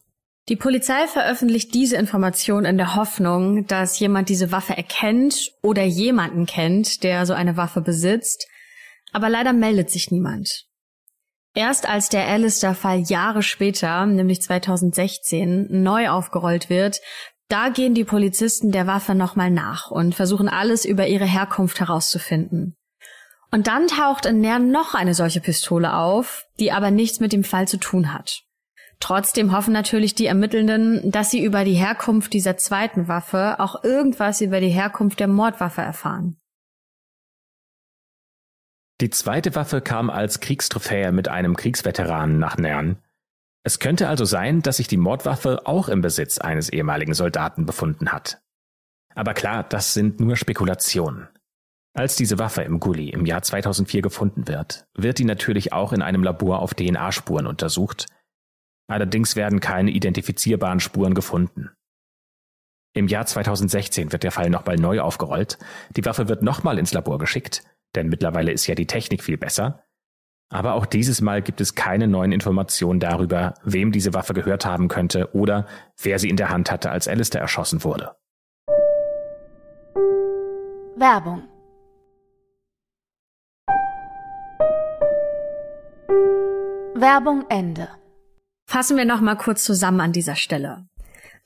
Die 0.48 0.56
Polizei 0.56 1.06
veröffentlicht 1.06 1.72
diese 1.72 1.96
Information 1.96 2.66
in 2.66 2.76
der 2.76 2.96
Hoffnung, 2.96 3.66
dass 3.66 3.98
jemand 3.98 4.28
diese 4.28 4.52
Waffe 4.52 4.76
erkennt 4.76 5.52
oder 5.62 5.82
jemanden 5.84 6.44
kennt, 6.44 7.02
der 7.02 7.24
so 7.24 7.32
eine 7.32 7.56
Waffe 7.56 7.80
besitzt. 7.80 8.46
Aber 9.12 9.30
leider 9.30 9.54
meldet 9.54 9.90
sich 9.90 10.10
niemand. 10.10 10.66
Erst 11.54 11.88
als 11.88 12.08
der 12.08 12.26
Alistair-Fall 12.26 13.04
Jahre 13.08 13.42
später, 13.42 14.04
nämlich 14.06 14.42
2016, 14.42 15.68
neu 15.82 16.08
aufgerollt 16.10 16.68
wird, 16.68 17.00
da 17.48 17.68
gehen 17.68 17.94
die 17.94 18.04
Polizisten 18.04 18.72
der 18.72 18.86
Waffe 18.86 19.14
nochmal 19.14 19.50
nach 19.50 19.90
und 19.90 20.14
versuchen 20.14 20.48
alles 20.48 20.84
über 20.84 21.06
ihre 21.06 21.26
Herkunft 21.26 21.80
herauszufinden. 21.80 22.74
Und 23.50 23.66
dann 23.66 23.86
taucht 23.86 24.26
in 24.26 24.40
Nern 24.40 24.70
noch 24.70 24.94
eine 24.94 25.14
solche 25.14 25.40
Pistole 25.40 25.94
auf, 25.94 26.46
die 26.58 26.72
aber 26.72 26.90
nichts 26.90 27.20
mit 27.20 27.32
dem 27.32 27.44
Fall 27.44 27.68
zu 27.68 27.76
tun 27.76 28.12
hat. 28.12 28.42
Trotzdem 28.98 29.54
hoffen 29.54 29.72
natürlich 29.72 30.14
die 30.14 30.26
Ermittelnden, 30.26 31.10
dass 31.10 31.30
sie 31.30 31.44
über 31.44 31.64
die 31.64 31.74
Herkunft 31.74 32.32
dieser 32.32 32.56
zweiten 32.56 33.06
Waffe 33.06 33.60
auch 33.60 33.84
irgendwas 33.84 34.40
über 34.40 34.60
die 34.60 34.70
Herkunft 34.70 35.20
der 35.20 35.28
Mordwaffe 35.28 35.82
erfahren. 35.82 36.36
Die 39.00 39.10
zweite 39.10 39.54
Waffe 39.54 39.80
kam 39.80 40.08
als 40.08 40.40
Kriegstrophäe 40.40 41.12
mit 41.12 41.28
einem 41.28 41.56
Kriegsveteranen 41.56 42.38
nach 42.38 42.56
Nern. 42.56 42.96
Es 43.64 43.78
könnte 43.78 44.08
also 44.08 44.26
sein, 44.26 44.60
dass 44.60 44.76
sich 44.76 44.88
die 44.88 44.98
Mordwaffe 44.98 45.66
auch 45.66 45.88
im 45.88 46.02
Besitz 46.02 46.38
eines 46.38 46.68
ehemaligen 46.68 47.14
Soldaten 47.14 47.64
befunden 47.64 48.12
hat. 48.12 48.42
Aber 49.14 49.32
klar, 49.32 49.64
das 49.64 49.94
sind 49.94 50.20
nur 50.20 50.36
Spekulationen. 50.36 51.28
Als 51.94 52.16
diese 52.16 52.38
Waffe 52.38 52.62
im 52.62 52.78
Gully 52.78 53.10
im 53.10 53.24
Jahr 53.24 53.42
2004 53.42 54.02
gefunden 54.02 54.48
wird, 54.48 54.86
wird 54.94 55.18
die 55.18 55.24
natürlich 55.24 55.72
auch 55.72 55.92
in 55.92 56.02
einem 56.02 56.22
Labor 56.22 56.58
auf 56.58 56.74
DNA-Spuren 56.74 57.46
untersucht. 57.46 58.06
Allerdings 58.86 59.34
werden 59.34 59.60
keine 59.60 59.92
identifizierbaren 59.92 60.80
Spuren 60.80 61.14
gefunden. 61.14 61.70
Im 62.92 63.08
Jahr 63.08 63.24
2016 63.24 64.12
wird 64.12 64.24
der 64.24 64.32
Fall 64.32 64.50
nochmal 64.50 64.76
neu 64.76 65.00
aufgerollt. 65.00 65.58
Die 65.96 66.04
Waffe 66.04 66.28
wird 66.28 66.42
nochmal 66.42 66.78
ins 66.78 66.92
Labor 66.92 67.18
geschickt 67.18 67.62
denn 67.94 68.08
mittlerweile 68.08 68.52
ist 68.52 68.66
ja 68.66 68.74
die 68.74 68.86
Technik 68.86 69.22
viel 69.22 69.36
besser. 69.36 69.83
Aber 70.54 70.74
auch 70.74 70.86
dieses 70.86 71.20
Mal 71.20 71.42
gibt 71.42 71.60
es 71.60 71.74
keine 71.74 72.06
neuen 72.06 72.30
Informationen 72.30 73.00
darüber, 73.00 73.54
wem 73.64 73.90
diese 73.90 74.14
Waffe 74.14 74.34
gehört 74.34 74.64
haben 74.64 74.86
könnte 74.86 75.34
oder 75.34 75.66
wer 76.00 76.20
sie 76.20 76.28
in 76.28 76.36
der 76.36 76.48
Hand 76.48 76.70
hatte, 76.70 76.92
als 76.92 77.08
Alistair 77.08 77.40
erschossen 77.40 77.82
wurde. 77.82 78.12
Werbung 80.96 81.42
Werbung 86.94 87.46
Ende. 87.48 87.88
Fassen 88.64 88.96
wir 88.96 89.06
noch 89.06 89.20
mal 89.20 89.34
kurz 89.34 89.64
zusammen 89.64 90.00
an 90.00 90.12
dieser 90.12 90.36
Stelle. 90.36 90.86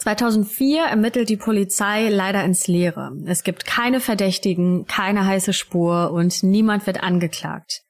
2004 0.00 0.82
ermittelt 0.82 1.30
die 1.30 1.38
Polizei 1.38 2.10
leider 2.10 2.44
ins 2.44 2.68
Leere. 2.68 3.12
Es 3.24 3.42
gibt 3.42 3.64
keine 3.64 4.00
Verdächtigen, 4.00 4.84
keine 4.84 5.24
heiße 5.24 5.54
Spur 5.54 6.10
und 6.12 6.42
niemand 6.42 6.86
wird 6.86 7.02
angeklagt. 7.02 7.87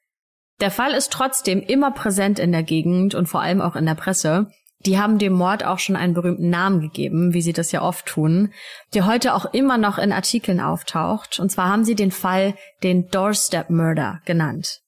Der 0.61 0.71
Fall 0.71 0.93
ist 0.93 1.11
trotzdem 1.11 1.61
immer 1.61 1.91
präsent 1.91 2.39
in 2.39 2.51
der 2.51 2.63
Gegend 2.63 3.15
und 3.15 3.27
vor 3.27 3.41
allem 3.41 3.61
auch 3.61 3.75
in 3.75 3.85
der 3.85 3.95
Presse. 3.95 4.47
Die 4.85 4.97
haben 4.97 5.17
dem 5.17 5.33
Mord 5.33 5.65
auch 5.65 5.79
schon 5.79 5.95
einen 5.95 6.13
berühmten 6.13 6.49
Namen 6.49 6.79
gegeben, 6.79 7.33
wie 7.33 7.41
sie 7.41 7.53
das 7.53 7.71
ja 7.71 7.81
oft 7.81 8.05
tun, 8.05 8.53
der 8.93 9.05
heute 9.05 9.33
auch 9.33 9.53
immer 9.53 9.77
noch 9.77 9.97
in 9.97 10.13
Artikeln 10.13 10.61
auftaucht. 10.61 11.39
Und 11.39 11.51
zwar 11.51 11.69
haben 11.69 11.83
sie 11.83 11.95
den 11.95 12.11
Fall 12.11 12.55
den 12.83 13.09
Doorstep 13.09 13.69
Murder 13.69 14.21
genannt. 14.25 14.79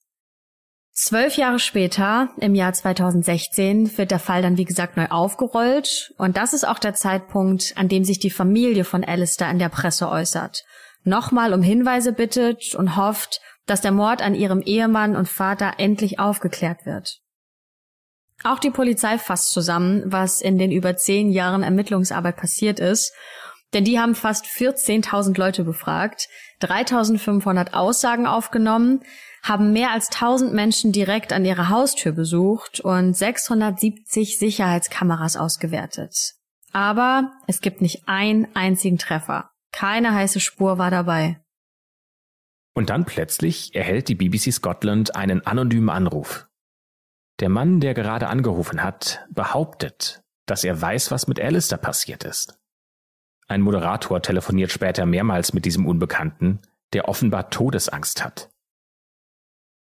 Zwölf 0.93 1.35
Jahre 1.37 1.59
später, 1.59 2.29
im 2.37 2.53
Jahr 2.53 2.73
2016, 2.73 3.97
wird 3.97 4.11
der 4.11 4.19
Fall 4.19 4.41
dann 4.41 4.57
wie 4.57 4.65
gesagt 4.65 4.97
neu 4.97 5.07
aufgerollt 5.07 6.13
und 6.17 6.35
das 6.35 6.53
ist 6.53 6.67
auch 6.67 6.79
der 6.79 6.93
Zeitpunkt, 6.93 7.73
an 7.75 7.87
dem 7.87 8.03
sich 8.03 8.19
die 8.19 8.29
Familie 8.29 8.83
von 8.83 9.03
Alistair 9.03 9.49
in 9.49 9.57
der 9.57 9.69
Presse 9.69 10.09
äußert. 10.09 10.63
Nochmal 11.03 11.53
um 11.53 11.63
Hinweise 11.63 12.13
bittet 12.13 12.75
und 12.75 12.97
hofft, 12.97 13.41
dass 13.71 13.79
der 13.79 13.93
Mord 13.93 14.21
an 14.21 14.35
ihrem 14.35 14.61
Ehemann 14.61 15.15
und 15.15 15.29
Vater 15.29 15.75
endlich 15.77 16.19
aufgeklärt 16.19 16.85
wird. 16.85 17.21
Auch 18.43 18.59
die 18.59 18.69
Polizei 18.69 19.17
fasst 19.17 19.53
zusammen, 19.53 20.03
was 20.07 20.41
in 20.41 20.57
den 20.57 20.73
über 20.73 20.97
zehn 20.97 21.31
Jahren 21.31 21.63
Ermittlungsarbeit 21.63 22.35
passiert 22.35 22.81
ist, 22.81 23.13
denn 23.71 23.85
die 23.85 23.97
haben 23.97 24.13
fast 24.13 24.45
14.000 24.45 25.39
Leute 25.39 25.63
befragt, 25.63 26.27
3.500 26.61 27.71
Aussagen 27.71 28.27
aufgenommen, 28.27 29.03
haben 29.41 29.71
mehr 29.71 29.91
als 29.91 30.09
1000 30.09 30.53
Menschen 30.53 30.91
direkt 30.91 31.31
an 31.31 31.45
ihrer 31.45 31.69
Haustür 31.69 32.11
besucht 32.11 32.81
und 32.81 33.15
670 33.15 34.37
Sicherheitskameras 34.37 35.37
ausgewertet. 35.37 36.33
Aber 36.73 37.31
es 37.47 37.61
gibt 37.61 37.79
nicht 37.79 38.09
einen 38.09 38.53
einzigen 38.53 38.97
Treffer. 38.97 39.49
Keine 39.71 40.13
heiße 40.13 40.41
Spur 40.41 40.77
war 40.77 40.91
dabei. 40.91 41.39
Und 42.73 42.89
dann 42.89 43.05
plötzlich 43.05 43.75
erhält 43.75 44.07
die 44.07 44.15
BBC 44.15 44.53
Scotland 44.53 45.15
einen 45.15 45.45
anonymen 45.45 45.89
Anruf. 45.89 46.47
Der 47.39 47.49
Mann, 47.49 47.79
der 47.79 47.93
gerade 47.93 48.27
angerufen 48.27 48.83
hat, 48.83 49.25
behauptet, 49.29 50.23
dass 50.45 50.63
er 50.63 50.79
weiß, 50.79 51.11
was 51.11 51.27
mit 51.27 51.39
Alistair 51.39 51.77
passiert 51.77 52.23
ist. 52.23 52.57
Ein 53.47 53.61
Moderator 53.61 54.21
telefoniert 54.21 54.71
später 54.71 55.05
mehrmals 55.05 55.53
mit 55.53 55.65
diesem 55.65 55.85
Unbekannten, 55.85 56.59
der 56.93 57.09
offenbar 57.09 57.49
Todesangst 57.49 58.23
hat. 58.23 58.49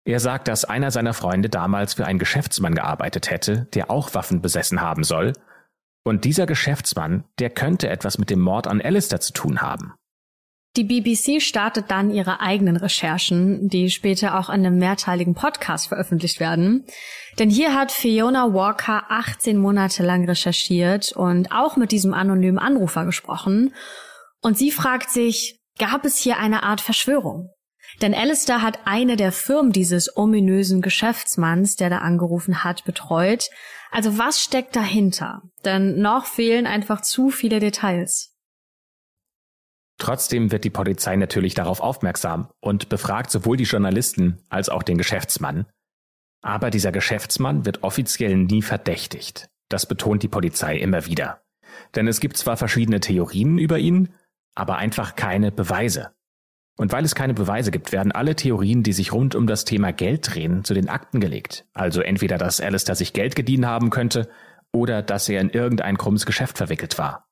Er 0.06 0.22
sagt, 0.22 0.48
dass 0.48 0.64
einer 0.64 0.90
seiner 0.90 1.14
Freunde 1.14 1.50
damals 1.50 1.96
für 1.96 2.06
einen 2.06 2.20
Geschäftsmann 2.20 2.76
gearbeitet 2.76 3.30
hätte, 3.30 3.66
der 3.74 3.92
auch 3.92 4.14
Waffen 4.14 4.42
besessen 4.42 4.80
haben 4.80 5.04
soll, 5.04 5.34
und 6.06 6.24
dieser 6.24 6.46
Geschäftsmann, 6.46 7.26
der 7.40 7.50
könnte 7.50 7.90
etwas 7.90 8.18
mit 8.18 8.30
dem 8.30 8.40
Mord 8.40 8.68
an 8.68 8.82
Alistair 8.82 9.20
zu 9.20 9.34
tun 9.34 9.62
haben. 9.62 9.94
Die 10.78 10.84
BBC 10.84 11.42
startet 11.42 11.90
dann 11.90 12.12
ihre 12.12 12.40
eigenen 12.40 12.78
Recherchen, 12.78 13.68
die 13.68 13.90
später 13.90 14.38
auch 14.38 14.50
in 14.50 14.64
einem 14.64 14.78
mehrteiligen 14.78 15.34
Podcast 15.34 15.88
veröffentlicht 15.88 16.40
werden. 16.40 16.86
Denn 17.40 17.50
hier 17.50 17.74
hat 17.74 17.92
Fiona 17.92 18.54
Walker 18.54 19.06
18 19.10 19.58
Monate 19.58 20.04
lang 20.04 20.26
recherchiert 20.26 21.14
und 21.14 21.52
auch 21.52 21.78
mit 21.78 21.92
diesem 21.92 22.14
anonymen 22.14 22.60
Anrufer 22.60 23.06
gesprochen. 23.06 23.74
Und 24.42 24.56
sie 24.60 24.70
fragt 24.70 25.10
sich, 25.10 25.60
gab 25.80 26.06
es 26.06 26.18
hier 26.20 26.38
eine 26.38 26.62
Art 26.62 26.82
Verschwörung? 26.82 27.50
Denn 28.04 28.14
Alistair 28.14 28.62
hat 28.62 28.82
eine 28.86 29.16
der 29.16 29.32
Firmen 29.32 29.72
dieses 29.72 30.16
ominösen 30.16 30.84
Geschäftsmanns, 30.84 31.76
der 31.76 31.90
da 31.90 31.98
angerufen 32.00 32.64
hat, 32.64 32.86
betreut. 32.86 33.50
Also 33.90 34.20
was 34.20 34.44
steckt 34.44 34.76
dahinter? 34.76 35.42
Denn 35.66 36.00
noch 36.00 36.28
fehlen 36.28 36.68
einfach 36.68 37.02
zu 37.02 37.32
viele 37.32 37.60
Details. 37.60 38.37
Trotzdem 39.98 40.52
wird 40.52 40.64
die 40.64 40.70
Polizei 40.70 41.16
natürlich 41.16 41.54
darauf 41.56 41.82
aufmerksam 41.82 42.50
und 42.60 42.90
befragt 42.90 43.32
sowohl 43.32 43.58
die 43.58 43.64
Journalisten 43.64 44.40
als 44.50 44.70
auch 44.70 44.84
den 44.84 44.98
Geschäftsmann. 44.98 45.66
Aber 46.42 46.70
dieser 46.70 46.92
Geschäftsmann 46.92 47.66
wird 47.66 47.84
offiziell 47.84 48.38
nie 48.38 48.62
verdächtigt. 48.62 49.50
Das 49.70 49.86
betont 49.86 50.24
die 50.24 50.28
Polizei 50.28 50.78
immer 50.78 51.06
wieder. 51.06 51.42
Denn 51.96 52.08
es 52.08 52.20
gibt 52.20 52.38
zwar 52.38 52.58
verschiedene 52.58 53.00
Theorien 53.00 53.58
über 53.58 53.80
ihn, 53.80 54.10
aber 54.56 54.78
einfach 54.78 55.16
keine 55.16 55.52
Beweise. 55.52 56.12
Und 56.78 56.92
weil 56.92 57.04
es 57.04 57.16
keine 57.16 57.34
Beweise 57.34 57.72
gibt, 57.72 57.92
werden 57.92 58.12
alle 58.12 58.36
Theorien, 58.36 58.84
die 58.84 58.94
sich 58.94 59.12
rund 59.12 59.34
um 59.34 59.48
das 59.48 59.66
Thema 59.66 59.92
Geld 59.92 60.34
drehen, 60.34 60.64
zu 60.64 60.76
den 60.76 60.90
Akten 60.90 61.20
gelegt. 61.20 61.66
Also 61.74 62.02
entweder, 62.02 62.38
dass 62.38 62.62
Alistair 62.62 62.96
sich 62.96 63.14
Geld 63.14 63.36
geliehen 63.36 63.66
haben 63.66 63.90
könnte 63.90 64.30
oder 64.72 65.02
dass 65.02 65.28
er 65.28 65.42
in 65.42 65.50
irgendein 65.50 65.98
krummes 65.98 66.28
Geschäft 66.28 66.58
verwickelt 66.58 67.00
war. 67.00 67.27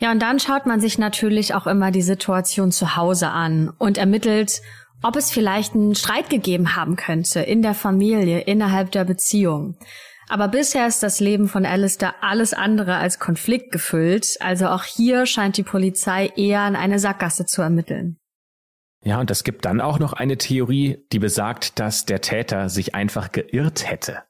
Ja, 0.00 0.10
und 0.10 0.20
dann 0.20 0.40
schaut 0.40 0.64
man 0.64 0.80
sich 0.80 0.98
natürlich 0.98 1.54
auch 1.54 1.66
immer 1.66 1.90
die 1.90 2.02
Situation 2.02 2.72
zu 2.72 2.96
Hause 2.96 3.28
an 3.28 3.70
und 3.78 3.98
ermittelt, 3.98 4.62
ob 5.02 5.16
es 5.16 5.30
vielleicht 5.30 5.74
einen 5.74 5.94
Streit 5.94 6.30
gegeben 6.30 6.74
haben 6.74 6.96
könnte 6.96 7.40
in 7.40 7.62
der 7.62 7.74
Familie, 7.74 8.40
innerhalb 8.40 8.90
der 8.92 9.04
Beziehung. 9.04 9.76
Aber 10.28 10.48
bisher 10.48 10.86
ist 10.86 11.02
das 11.02 11.20
Leben 11.20 11.48
von 11.48 11.66
Alistair 11.66 12.14
alles 12.22 12.54
andere 12.54 12.96
als 12.96 13.18
Konflikt 13.18 13.72
gefüllt, 13.72 14.36
also 14.40 14.68
auch 14.68 14.84
hier 14.84 15.26
scheint 15.26 15.56
die 15.56 15.64
Polizei 15.64 16.30
eher 16.36 16.60
an 16.60 16.76
eine 16.76 16.98
Sackgasse 16.98 17.46
zu 17.46 17.62
ermitteln. 17.62 18.16
Ja, 19.02 19.18
und 19.18 19.30
es 19.30 19.44
gibt 19.44 19.64
dann 19.64 19.80
auch 19.80 19.98
noch 19.98 20.12
eine 20.12 20.38
Theorie, 20.38 21.04
die 21.12 21.18
besagt, 21.18 21.78
dass 21.78 22.04
der 22.04 22.20
Täter 22.20 22.68
sich 22.68 22.94
einfach 22.94 23.32
geirrt 23.32 23.90
hätte. 23.90 24.22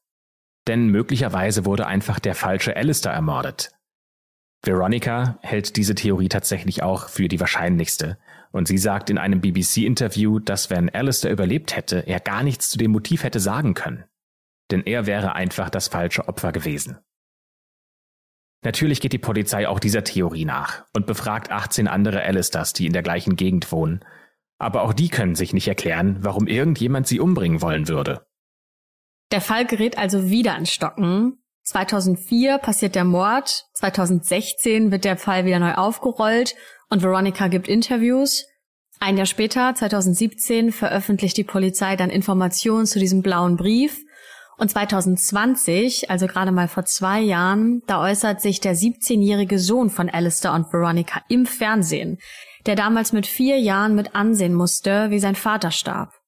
Denn 0.66 0.88
möglicherweise 0.88 1.64
wurde 1.64 1.86
einfach 1.86 2.18
der 2.18 2.34
falsche 2.34 2.76
Alistair 2.76 3.12
ermordet. 3.12 3.72
Veronica 4.62 5.38
hält 5.42 5.76
diese 5.76 5.94
Theorie 5.94 6.28
tatsächlich 6.28 6.82
auch 6.82 7.08
für 7.08 7.28
die 7.28 7.40
wahrscheinlichste. 7.40 8.18
Und 8.52 8.68
sie 8.68 8.78
sagt 8.78 9.08
in 9.08 9.18
einem 9.18 9.40
BBC-Interview, 9.40 10.38
dass 10.38 10.70
wenn 10.70 10.90
Alistair 10.90 11.30
überlebt 11.30 11.76
hätte, 11.76 12.06
er 12.06 12.20
gar 12.20 12.42
nichts 12.42 12.68
zu 12.68 12.78
dem 12.78 12.90
Motiv 12.90 13.22
hätte 13.22 13.40
sagen 13.40 13.74
können. 13.74 14.04
Denn 14.70 14.82
er 14.84 15.06
wäre 15.06 15.34
einfach 15.34 15.70
das 15.70 15.88
falsche 15.88 16.28
Opfer 16.28 16.52
gewesen. 16.52 16.98
Natürlich 18.62 19.00
geht 19.00 19.14
die 19.14 19.18
Polizei 19.18 19.66
auch 19.66 19.78
dieser 19.80 20.04
Theorie 20.04 20.44
nach 20.44 20.84
und 20.92 21.06
befragt 21.06 21.50
18 21.50 21.88
andere 21.88 22.22
Alistairs, 22.22 22.74
die 22.74 22.86
in 22.86 22.92
der 22.92 23.02
gleichen 23.02 23.36
Gegend 23.36 23.72
wohnen. 23.72 24.04
Aber 24.58 24.82
auch 24.82 24.92
die 24.92 25.08
können 25.08 25.34
sich 25.34 25.54
nicht 25.54 25.68
erklären, 25.68 26.18
warum 26.20 26.46
irgendjemand 26.46 27.06
sie 27.06 27.20
umbringen 27.20 27.62
wollen 27.62 27.88
würde. 27.88 28.26
Der 29.32 29.40
Fall 29.40 29.64
gerät 29.64 29.96
also 29.96 30.28
wieder 30.28 30.58
ins 30.58 30.72
Stocken 30.72 31.39
2004 31.70 32.58
passiert 32.58 32.96
der 32.96 33.04
Mord, 33.04 33.66
2016 33.74 34.90
wird 34.90 35.04
der 35.04 35.16
Fall 35.16 35.44
wieder 35.44 35.60
neu 35.60 35.74
aufgerollt 35.74 36.56
und 36.88 37.00
Veronica 37.00 37.46
gibt 37.46 37.68
Interviews. 37.68 38.44
Ein 38.98 39.16
Jahr 39.16 39.26
später, 39.26 39.72
2017, 39.72 40.72
veröffentlicht 40.72 41.36
die 41.36 41.44
Polizei 41.44 41.94
dann 41.94 42.10
Informationen 42.10 42.86
zu 42.86 42.98
diesem 42.98 43.22
blauen 43.22 43.56
Brief. 43.56 44.00
Und 44.58 44.68
2020, 44.68 46.10
also 46.10 46.26
gerade 46.26 46.50
mal 46.50 46.66
vor 46.66 46.86
zwei 46.86 47.20
Jahren, 47.20 47.82
da 47.86 48.02
äußert 48.02 48.40
sich 48.40 48.60
der 48.60 48.74
17-jährige 48.74 49.60
Sohn 49.60 49.90
von 49.90 50.10
Alistair 50.10 50.54
und 50.54 50.72
Veronica 50.72 51.22
im 51.28 51.46
Fernsehen, 51.46 52.18
der 52.66 52.74
damals 52.74 53.12
mit 53.12 53.28
vier 53.28 53.60
Jahren 53.60 53.94
mit 53.94 54.16
ansehen 54.16 54.54
musste, 54.54 55.10
wie 55.10 55.20
sein 55.20 55.36
Vater 55.36 55.70
starb. 55.70 56.19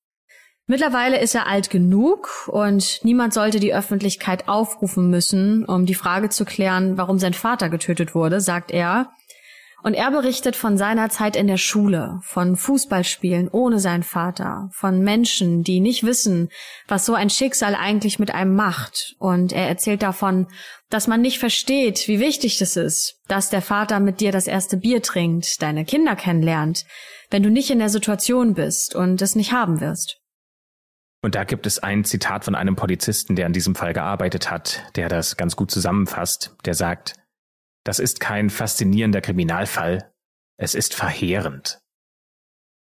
Mittlerweile 0.66 1.20
ist 1.20 1.34
er 1.34 1.48
alt 1.48 1.70
genug 1.70 2.48
und 2.48 3.00
niemand 3.02 3.34
sollte 3.34 3.58
die 3.58 3.74
Öffentlichkeit 3.74 4.48
aufrufen 4.48 5.10
müssen, 5.10 5.64
um 5.64 5.86
die 5.86 5.94
Frage 5.94 6.28
zu 6.28 6.44
klären, 6.44 6.96
warum 6.96 7.18
sein 7.18 7.34
Vater 7.34 7.68
getötet 7.68 8.14
wurde, 8.14 8.40
sagt 8.40 8.70
er. 8.70 9.10
Und 9.82 9.94
er 9.94 10.12
berichtet 10.12 10.54
von 10.54 10.78
seiner 10.78 11.08
Zeit 11.10 11.34
in 11.34 11.48
der 11.48 11.56
Schule, 11.56 12.20
von 12.22 12.54
Fußballspielen 12.54 13.48
ohne 13.48 13.80
seinen 13.80 14.04
Vater, 14.04 14.68
von 14.72 15.00
Menschen, 15.00 15.64
die 15.64 15.80
nicht 15.80 16.04
wissen, 16.04 16.50
was 16.86 17.04
so 17.04 17.14
ein 17.14 17.30
Schicksal 17.30 17.74
eigentlich 17.74 18.20
mit 18.20 18.32
einem 18.32 18.54
macht. 18.54 19.16
Und 19.18 19.52
er 19.52 19.66
erzählt 19.66 20.02
davon, 20.02 20.46
dass 20.88 21.08
man 21.08 21.20
nicht 21.20 21.40
versteht, 21.40 22.06
wie 22.06 22.20
wichtig 22.20 22.60
es 22.62 22.76
ist, 22.76 23.16
dass 23.26 23.50
der 23.50 23.62
Vater 23.62 23.98
mit 23.98 24.20
dir 24.20 24.30
das 24.30 24.46
erste 24.46 24.76
Bier 24.76 25.02
trinkt, 25.02 25.60
deine 25.60 25.84
Kinder 25.84 26.14
kennenlernt, 26.14 26.84
wenn 27.30 27.42
du 27.42 27.50
nicht 27.50 27.70
in 27.70 27.80
der 27.80 27.88
Situation 27.88 28.54
bist 28.54 28.94
und 28.94 29.20
es 29.20 29.34
nicht 29.34 29.50
haben 29.52 29.80
wirst. 29.80 30.21
Und 31.24 31.36
da 31.36 31.44
gibt 31.44 31.66
es 31.66 31.78
ein 31.78 32.04
Zitat 32.04 32.44
von 32.44 32.56
einem 32.56 32.74
Polizisten, 32.74 33.36
der 33.36 33.46
an 33.46 33.52
diesem 33.52 33.76
Fall 33.76 33.92
gearbeitet 33.92 34.50
hat, 34.50 34.82
der 34.96 35.08
das 35.08 35.36
ganz 35.36 35.54
gut 35.54 35.70
zusammenfasst. 35.70 36.56
Der 36.64 36.74
sagt, 36.74 37.14
das 37.84 38.00
ist 38.00 38.18
kein 38.18 38.50
faszinierender 38.50 39.20
Kriminalfall, 39.20 40.12
es 40.56 40.74
ist 40.74 40.94
verheerend. 40.94 41.80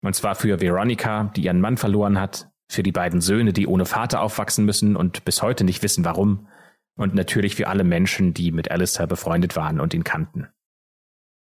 Und 0.01 0.15
zwar 0.15 0.35
für 0.35 0.59
Veronica, 0.59 1.31
die 1.35 1.43
ihren 1.43 1.61
Mann 1.61 1.77
verloren 1.77 2.19
hat, 2.19 2.49
für 2.69 2.83
die 2.83 2.91
beiden 2.91 3.21
Söhne, 3.21 3.53
die 3.53 3.67
ohne 3.67 3.85
Vater 3.85 4.21
aufwachsen 4.21 4.65
müssen 4.65 4.95
und 4.95 5.25
bis 5.25 5.41
heute 5.41 5.63
nicht 5.63 5.83
wissen 5.83 6.03
warum, 6.03 6.47
und 6.95 7.15
natürlich 7.15 7.55
für 7.55 7.67
alle 7.67 7.83
Menschen, 7.83 8.33
die 8.33 8.51
mit 8.51 8.69
Alistair 8.69 9.07
befreundet 9.07 9.55
waren 9.55 9.79
und 9.79 9.93
ihn 9.93 10.03
kannten. 10.03 10.47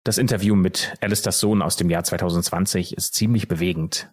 Das 0.04 0.18
Interview 0.18 0.54
mit 0.54 0.94
Alistairs 1.00 1.38
Sohn 1.38 1.62
aus 1.62 1.76
dem 1.76 1.90
Jahr 1.90 2.04
2020 2.04 2.96
ist 2.96 3.14
ziemlich 3.14 3.48
bewegend 3.48 4.10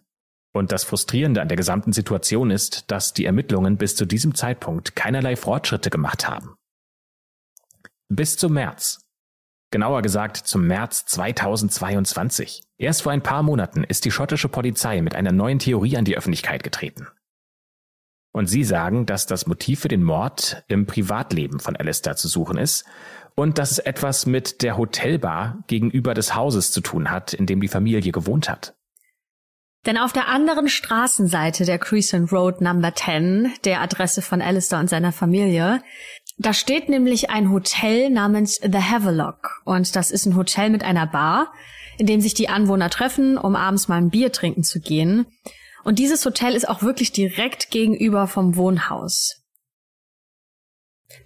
und 0.56 0.72
das 0.72 0.84
Frustrierende 0.84 1.42
an 1.42 1.48
der 1.48 1.56
gesamten 1.56 1.92
Situation 1.92 2.50
ist, 2.50 2.90
dass 2.90 3.12
die 3.12 3.26
Ermittlungen 3.26 3.76
bis 3.76 3.94
zu 3.94 4.06
diesem 4.06 4.34
Zeitpunkt 4.34 4.96
keinerlei 4.96 5.36
Fortschritte 5.36 5.90
gemacht 5.90 6.28
haben. 6.28 6.56
Bis 8.08 8.36
zum 8.36 8.54
März. 8.54 9.00
Genauer 9.70 10.02
gesagt 10.02 10.36
zum 10.36 10.66
März 10.66 11.04
2022. 11.06 12.62
Erst 12.78 13.02
vor 13.02 13.12
ein 13.12 13.22
paar 13.22 13.42
Monaten 13.42 13.84
ist 13.84 14.04
die 14.04 14.10
schottische 14.10 14.48
Polizei 14.48 15.02
mit 15.02 15.14
einer 15.14 15.32
neuen 15.32 15.58
Theorie 15.58 15.96
an 15.96 16.04
die 16.04 16.16
Öffentlichkeit 16.16 16.62
getreten. 16.62 17.08
Und 18.32 18.46
sie 18.46 18.64
sagen, 18.64 19.06
dass 19.06 19.26
das 19.26 19.46
Motiv 19.46 19.80
für 19.80 19.88
den 19.88 20.02
Mord 20.02 20.62
im 20.68 20.86
Privatleben 20.86 21.58
von 21.58 21.74
Alistair 21.74 22.16
zu 22.16 22.28
suchen 22.28 22.58
ist 22.58 22.84
und 23.34 23.58
dass 23.58 23.72
es 23.72 23.78
etwas 23.78 24.24
mit 24.24 24.62
der 24.62 24.76
Hotelbar 24.76 25.58
gegenüber 25.66 26.14
des 26.14 26.34
Hauses 26.34 26.70
zu 26.70 26.80
tun 26.80 27.10
hat, 27.10 27.34
in 27.34 27.46
dem 27.46 27.60
die 27.60 27.68
Familie 27.68 28.12
gewohnt 28.12 28.48
hat. 28.48 28.76
Denn 29.86 29.98
auf 29.98 30.12
der 30.12 30.26
anderen 30.26 30.68
Straßenseite 30.68 31.64
der 31.64 31.78
Crescent 31.78 32.32
Road 32.32 32.60
Number 32.60 32.92
10, 32.92 33.52
der 33.64 33.80
Adresse 33.80 34.20
von 34.20 34.42
Alistair 34.42 34.80
und 34.80 34.90
seiner 34.90 35.12
Familie, 35.12 35.80
da 36.38 36.52
steht 36.52 36.88
nämlich 36.88 37.30
ein 37.30 37.52
Hotel 37.52 38.10
namens 38.10 38.60
The 38.60 38.80
Havelock. 38.80 39.62
Und 39.64 39.94
das 39.94 40.10
ist 40.10 40.26
ein 40.26 40.36
Hotel 40.36 40.70
mit 40.70 40.82
einer 40.82 41.06
Bar, 41.06 41.52
in 41.98 42.06
dem 42.06 42.20
sich 42.20 42.34
die 42.34 42.48
Anwohner 42.48 42.90
treffen, 42.90 43.38
um 43.38 43.54
abends 43.54 43.86
mal 43.86 43.96
ein 43.96 44.10
Bier 44.10 44.32
trinken 44.32 44.64
zu 44.64 44.80
gehen. 44.80 45.26
Und 45.84 46.00
dieses 46.00 46.26
Hotel 46.26 46.54
ist 46.54 46.68
auch 46.68 46.82
wirklich 46.82 47.12
direkt 47.12 47.70
gegenüber 47.70 48.26
vom 48.26 48.56
Wohnhaus. 48.56 49.45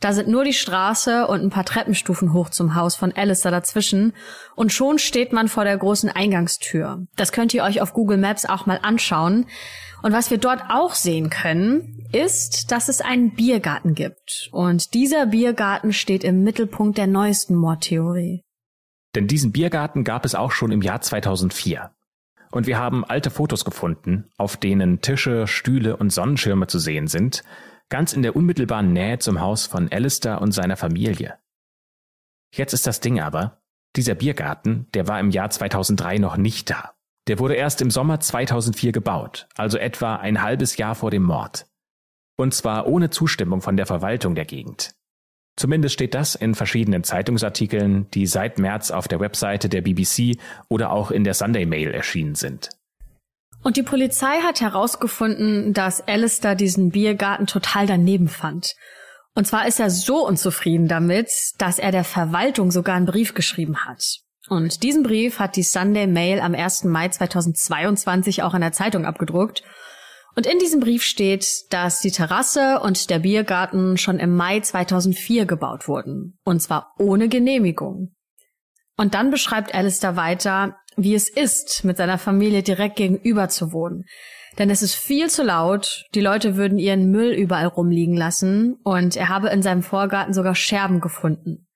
Da 0.01 0.13
sind 0.13 0.29
nur 0.29 0.45
die 0.45 0.53
Straße 0.53 1.27
und 1.27 1.43
ein 1.43 1.51
paar 1.51 1.65
Treppenstufen 1.65 2.33
hoch 2.33 2.51
zum 2.51 2.75
Haus 2.75 2.97
von 2.97 3.13
Alistair 3.13 3.51
dazwischen 3.51 4.13
und 4.55 4.73
schon 4.73 4.99
steht 4.99 5.33
man 5.33 5.49
vor 5.49 5.65
der 5.65 5.77
großen 5.77 6.11
Eingangstür. 6.11 7.07
Das 7.17 7.33
könnt 7.33 7.55
ihr 7.55 7.65
euch 7.65 7.81
auf 7.81 7.93
Google 7.93 8.19
Maps 8.19 8.45
auch 8.45 8.67
mal 8.67 8.79
anschauen. 8.83 9.47
Und 10.03 10.13
was 10.13 10.31
wir 10.31 10.39
dort 10.39 10.63
auch 10.71 10.95
sehen 10.95 11.29
können, 11.29 12.07
ist, 12.13 12.73
dass 12.73 12.89
es 12.89 13.01
einen 13.01 13.35
Biergarten 13.35 13.95
gibt. 13.95 14.49
Und 14.53 14.95
dieser 14.95 15.27
Biergarten 15.27 15.93
steht 15.93 16.25
im 16.25 16.43
Mittelpunkt 16.43 16.97
der 16.97 17.07
neuesten 17.07 17.55
Mordtheorie. 17.55 18.43
Denn 19.15 19.27
diesen 19.27 19.53
Biergarten 19.53 20.05
gab 20.05 20.25
es 20.25 20.35
auch 20.35 20.53
schon 20.53 20.73
im 20.73 20.83
Jahr 20.83 21.01
2004. 21.01 21.91
Und 22.51 22.67
wir 22.67 22.79
haben 22.79 23.05
alte 23.05 23.31
Fotos 23.31 23.65
gefunden, 23.65 24.31
auf 24.37 24.57
denen 24.57 25.01
Tische, 25.01 25.47
Stühle 25.47 25.97
und 25.97 26.11
Sonnenschirme 26.11 26.67
zu 26.67 26.79
sehen 26.79 27.07
sind, 27.07 27.43
ganz 27.91 28.15
in 28.15 28.23
der 28.23 28.35
unmittelbaren 28.35 28.93
Nähe 28.93 29.19
zum 29.19 29.41
Haus 29.41 29.67
von 29.67 29.93
Alistair 29.93 30.41
und 30.41 30.53
seiner 30.53 30.77
Familie. 30.77 31.39
Jetzt 32.55 32.73
ist 32.73 32.87
das 32.87 33.01
Ding 33.01 33.21
aber, 33.21 33.61
dieser 33.97 34.15
Biergarten, 34.15 34.87
der 34.95 35.09
war 35.09 35.21
im 35.21 35.31
Jahr 35.31 35.51
2003 35.51 36.19
noch 36.19 36.37
nicht 36.37 36.71
da. 36.71 36.95
Der 37.27 37.39
wurde 37.39 37.55
erst 37.55 37.83
im 37.83 37.91
Sommer 37.91 38.21
2004 38.21 38.93
gebaut, 38.93 39.49
also 39.57 39.79
etwa 39.79 40.17
ein 40.17 40.43
halbes 40.43 40.77
Jahr 40.77 40.95
vor 40.95 41.11
dem 41.11 41.25
Mord. 41.25 41.67
Und 42.37 42.55
zwar 42.55 42.87
ohne 42.87 43.11
Zustimmung 43.11 43.61
von 43.61 43.77
der 43.77 43.87
Verwaltung 43.87 44.35
der 44.35 44.47
Gegend. 44.47 44.95
Zumindest 45.57 45.95
steht 45.95 46.15
das 46.15 46.35
in 46.35 46.55
verschiedenen 46.55 47.05
Zeitungsartikeln, 47.05 48.11
die 48.13 48.27
seit 48.27 48.59
März 48.59 48.91
auf 48.91 49.09
der 49.09 49.21
Webseite 49.21 49.69
der 49.69 49.83
BBC 49.83 50.39
oder 50.69 50.91
auch 50.91 51.11
in 51.11 51.25
der 51.25 51.35
Sunday 51.35 51.67
Mail 51.67 51.91
erschienen 51.91 52.35
sind. 52.35 52.71
Und 53.63 53.77
die 53.77 53.83
Polizei 53.83 54.41
hat 54.41 54.61
herausgefunden, 54.61 55.75
dass 55.75 56.07
Alistair 56.07 56.55
diesen 56.55 56.91
Biergarten 56.91 57.47
total 57.47 57.87
daneben 57.87 58.29
fand. 58.29 58.75
Und 59.35 59.47
zwar 59.47 59.67
ist 59.67 59.81
er 59.81 59.91
so 59.91 60.27
unzufrieden 60.27 60.89
damit, 60.89 61.31
dass 61.59 61.79
er 61.79 61.93
der 61.93 62.05
Verwaltung 62.05 62.71
sogar 62.71 62.97
einen 62.97 63.07
Brief 63.07 63.35
geschrieben 63.35 63.85
hat. 63.85 64.21
Und 64.49 64.83
diesen 64.83 65.03
Brief 65.03 65.39
hat 65.39 65.57
die 65.57 65.63
Sunday 65.63 66.07
Mail 66.07 66.41
am 66.41 66.55
1. 66.55 66.85
Mai 66.85 67.09
2022 67.09 68.43
auch 68.43 68.55
in 68.55 68.63
der 68.63 68.73
Zeitung 68.73 69.05
abgedruckt. 69.05 69.63
Und 70.35 70.47
in 70.47 70.59
diesem 70.59 70.81
Brief 70.81 71.03
steht, 71.03 71.47
dass 71.71 72.01
die 72.01 72.11
Terrasse 72.11 72.81
und 72.81 73.11
der 73.11 73.19
Biergarten 73.21 73.99
schon 73.99 74.19
im 74.19 74.35
Mai 74.35 74.61
2004 74.61 75.45
gebaut 75.45 75.87
wurden. 75.87 76.39
Und 76.45 76.61
zwar 76.61 76.95
ohne 76.99 77.29
Genehmigung. 77.29 78.15
Und 78.97 79.15
dann 79.15 79.31
beschreibt 79.31 79.75
Alistair 79.75 80.17
weiter, 80.17 80.77
wie 81.03 81.15
es 81.15 81.29
ist, 81.29 81.85
mit 81.85 81.97
seiner 81.97 82.19
Familie 82.19 82.63
direkt 82.63 82.97
gegenüber 82.97 83.49
zu 83.49 83.73
wohnen. 83.73 84.05
Denn 84.59 84.71
es 84.71 84.83
ist 84.83 84.95
viel 84.95 85.31
zu 85.31 85.43
laut, 85.43 86.05
die 86.15 86.21
Leute 86.21 86.57
würden 86.57 86.79
ihren 86.79 87.11
Müll 87.11 87.33
überall 87.33 87.67
rumliegen 87.67 88.17
lassen 88.17 88.77
und 88.83 89.17
er 89.17 89.29
habe 89.29 89.49
in 89.49 89.63
seinem 89.63 89.83
Vorgarten 89.83 90.35
sogar 90.35 90.55
Scherben 90.55 91.01
gefunden. 91.01 91.67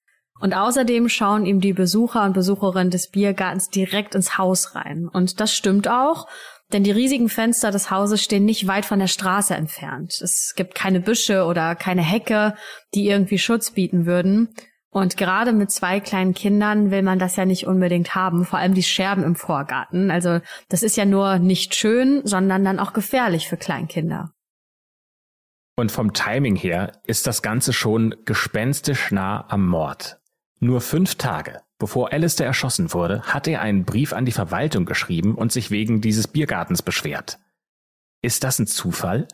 Und 0.40 0.52
außerdem 0.52 1.08
schauen 1.08 1.46
ihm 1.46 1.60
die 1.60 1.72
Besucher 1.72 2.24
und 2.24 2.32
Besucherinnen 2.32 2.90
des 2.90 3.08
Biergartens 3.08 3.70
direkt 3.70 4.14
ins 4.14 4.37
Haus 4.37 4.74
rein. 4.74 5.08
Und 5.10 5.40
das 5.40 5.54
stimmt 5.54 5.88
auch, 5.88 6.26
denn 6.72 6.82
die 6.82 6.90
riesigen 6.90 7.28
Fenster 7.28 7.70
des 7.70 7.90
Hauses 7.90 8.22
stehen 8.22 8.44
nicht 8.44 8.66
weit 8.66 8.84
von 8.84 8.98
der 8.98 9.06
Straße 9.06 9.54
entfernt. 9.54 10.20
Es 10.20 10.54
gibt 10.56 10.74
keine 10.74 11.00
Büsche 11.00 11.44
oder 11.44 11.76
keine 11.76 12.02
Hecke, 12.02 12.54
die 12.94 13.08
irgendwie 13.08 13.38
Schutz 13.38 13.70
bieten 13.70 14.06
würden. 14.06 14.54
Und 14.94 15.16
gerade 15.16 15.52
mit 15.52 15.70
zwei 15.70 16.00
kleinen 16.00 16.33
Kindern 16.35 16.90
will 16.90 17.02
man 17.02 17.18
das 17.18 17.37
ja 17.37 17.44
nicht 17.44 17.66
unbedingt 17.66 18.14
haben, 18.14 18.44
vor 18.44 18.59
allem 18.59 18.74
die 18.74 18.83
Scherben 18.83 19.24
im 19.24 19.35
Vorgarten. 19.35 20.11
Also 20.11 20.40
das 20.68 20.83
ist 20.83 20.96
ja 20.96 21.04
nur 21.04 21.38
nicht 21.38 21.74
schön, 21.74 22.22
sondern 22.24 22.64
dann 22.64 22.78
auch 22.78 22.92
gefährlich 22.92 23.48
für 23.48 23.57
Kleinkinder. 23.57 24.33
Und 25.76 25.90
vom 25.90 26.12
Timing 26.12 26.54
her 26.54 26.92
ist 27.04 27.26
das 27.26 27.42
Ganze 27.42 27.72
schon 27.72 28.14
gespenstisch 28.24 29.11
nah 29.11 29.44
am 29.48 29.66
Mord. 29.66 30.20
Nur 30.61 30.80
fünf 30.80 31.16
Tage 31.16 31.61
bevor 31.85 32.12
Alistair 32.12 32.46
erschossen 32.46 32.94
wurde, 32.94 33.22
hat 33.24 33.46
er 33.46 33.61
einen 33.61 33.85
Brief 33.85 34.14
an 34.14 34.24
die 34.24 34.33
Verwaltung 34.33 34.87
geschrieben 34.87 35.35
und 35.35 35.52
sich 35.52 35.70
wegen 35.70 36.00
dieses 36.00 36.28
Biergartens 36.28 36.80
beschwert. 36.80 37.38
Ist 38.22 38.42
das 38.42 38.59
ein 38.59 38.66
Zufall? 38.66 39.28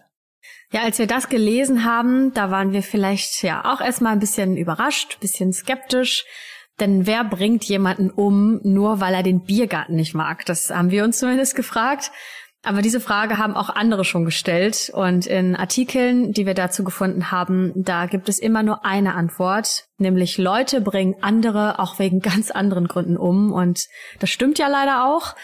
Ja, 0.72 0.82
als 0.82 0.98
wir 0.98 1.08
das 1.08 1.28
gelesen 1.28 1.84
haben, 1.84 2.32
da 2.32 2.50
waren 2.50 2.72
wir 2.72 2.82
vielleicht 2.82 3.42
ja 3.42 3.64
auch 3.64 3.80
erstmal 3.80 4.12
ein 4.12 4.20
bisschen 4.20 4.56
überrascht, 4.56 5.18
bisschen 5.20 5.52
skeptisch. 5.52 6.24
Denn 6.78 7.06
wer 7.06 7.24
bringt 7.24 7.64
jemanden 7.64 8.10
um, 8.10 8.60
nur 8.62 9.00
weil 9.00 9.14
er 9.14 9.22
den 9.22 9.44
Biergarten 9.44 9.96
nicht 9.96 10.14
mag? 10.14 10.46
Das 10.46 10.70
haben 10.70 10.90
wir 10.90 11.04
uns 11.04 11.18
zumindest 11.18 11.56
gefragt. 11.56 12.12
Aber 12.62 12.82
diese 12.82 13.00
Frage 13.00 13.38
haben 13.38 13.54
auch 13.54 13.70
andere 13.70 14.04
schon 14.04 14.24
gestellt. 14.24 14.90
Und 14.94 15.26
in 15.26 15.56
Artikeln, 15.56 16.32
die 16.32 16.46
wir 16.46 16.54
dazu 16.54 16.84
gefunden 16.84 17.30
haben, 17.30 17.72
da 17.74 18.06
gibt 18.06 18.28
es 18.28 18.38
immer 18.38 18.62
nur 18.62 18.84
eine 18.84 19.14
Antwort. 19.14 19.86
Nämlich 19.98 20.38
Leute 20.38 20.80
bringen 20.80 21.16
andere 21.20 21.78
auch 21.78 21.98
wegen 21.98 22.20
ganz 22.20 22.50
anderen 22.50 22.86
Gründen 22.86 23.16
um. 23.16 23.52
Und 23.52 23.86
das 24.20 24.30
stimmt 24.30 24.58
ja 24.58 24.68
leider 24.68 25.06
auch. 25.06 25.34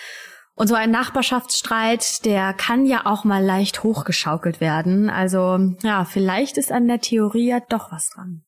Und 0.59 0.69
so 0.69 0.75
ein 0.75 0.91
Nachbarschaftsstreit, 0.91 2.25
der 2.25 2.55
kann 2.55 2.87
ja 2.87 3.05
auch 3.05 3.25
mal 3.25 3.45
leicht 3.45 3.83
hochgeschaukelt 3.83 4.59
werden. 4.59 5.11
Also 5.11 5.75
ja, 5.83 6.07
vielleicht 6.07 6.57
ist 6.57 6.73
an 6.73 6.89
der 6.89 7.01
Theorie 7.01 7.49
ja 7.49 7.61
doch 7.61 7.93
was 7.93 8.09
dran. 8.09 8.43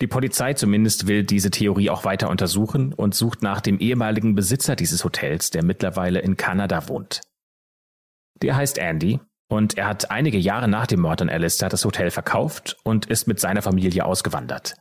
Die 0.00 0.06
Polizei 0.06 0.54
zumindest 0.54 1.08
will 1.08 1.24
diese 1.24 1.50
Theorie 1.50 1.90
auch 1.90 2.04
weiter 2.04 2.30
untersuchen 2.30 2.94
und 2.94 3.14
sucht 3.16 3.42
nach 3.42 3.60
dem 3.60 3.80
ehemaligen 3.80 4.36
Besitzer 4.36 4.76
dieses 4.76 5.04
Hotels, 5.04 5.50
der 5.50 5.64
mittlerweile 5.64 6.20
in 6.20 6.36
Kanada 6.36 6.88
wohnt. 6.88 7.22
Der 8.40 8.54
heißt 8.54 8.78
Andy 8.78 9.18
und 9.48 9.76
er 9.76 9.88
hat 9.88 10.12
einige 10.12 10.38
Jahre 10.38 10.68
nach 10.68 10.86
dem 10.86 11.00
Mord 11.00 11.20
an 11.22 11.28
Alistair 11.28 11.68
das 11.68 11.84
Hotel 11.84 12.12
verkauft 12.12 12.76
und 12.84 13.06
ist 13.06 13.26
mit 13.26 13.40
seiner 13.40 13.62
Familie 13.62 14.06
ausgewandert. 14.06 14.76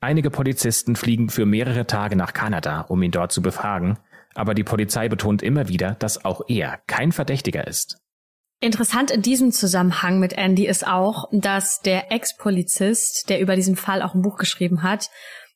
Einige 0.00 0.30
Polizisten 0.30 0.96
fliegen 0.96 1.28
für 1.28 1.46
mehrere 1.46 1.86
Tage 1.86 2.16
nach 2.16 2.32
Kanada, 2.32 2.80
um 2.82 3.02
ihn 3.02 3.10
dort 3.10 3.30
zu 3.30 3.42
befragen, 3.42 3.98
aber 4.36 4.54
die 4.54 4.64
Polizei 4.64 5.08
betont 5.08 5.42
immer 5.42 5.68
wieder, 5.68 5.94
dass 5.94 6.24
auch 6.24 6.42
er 6.48 6.80
kein 6.86 7.12
Verdächtiger 7.12 7.66
ist. 7.66 7.98
Interessant 8.60 9.10
in 9.10 9.20
diesem 9.20 9.52
Zusammenhang 9.52 10.18
mit 10.18 10.32
Andy 10.32 10.66
ist 10.66 10.86
auch, 10.86 11.28
dass 11.30 11.80
der 11.80 12.10
Ex-Polizist, 12.10 13.28
der 13.28 13.40
über 13.40 13.54
diesen 13.54 13.76
Fall 13.76 14.00
auch 14.00 14.14
ein 14.14 14.22
Buch 14.22 14.38
geschrieben 14.38 14.82
hat, 14.82 15.10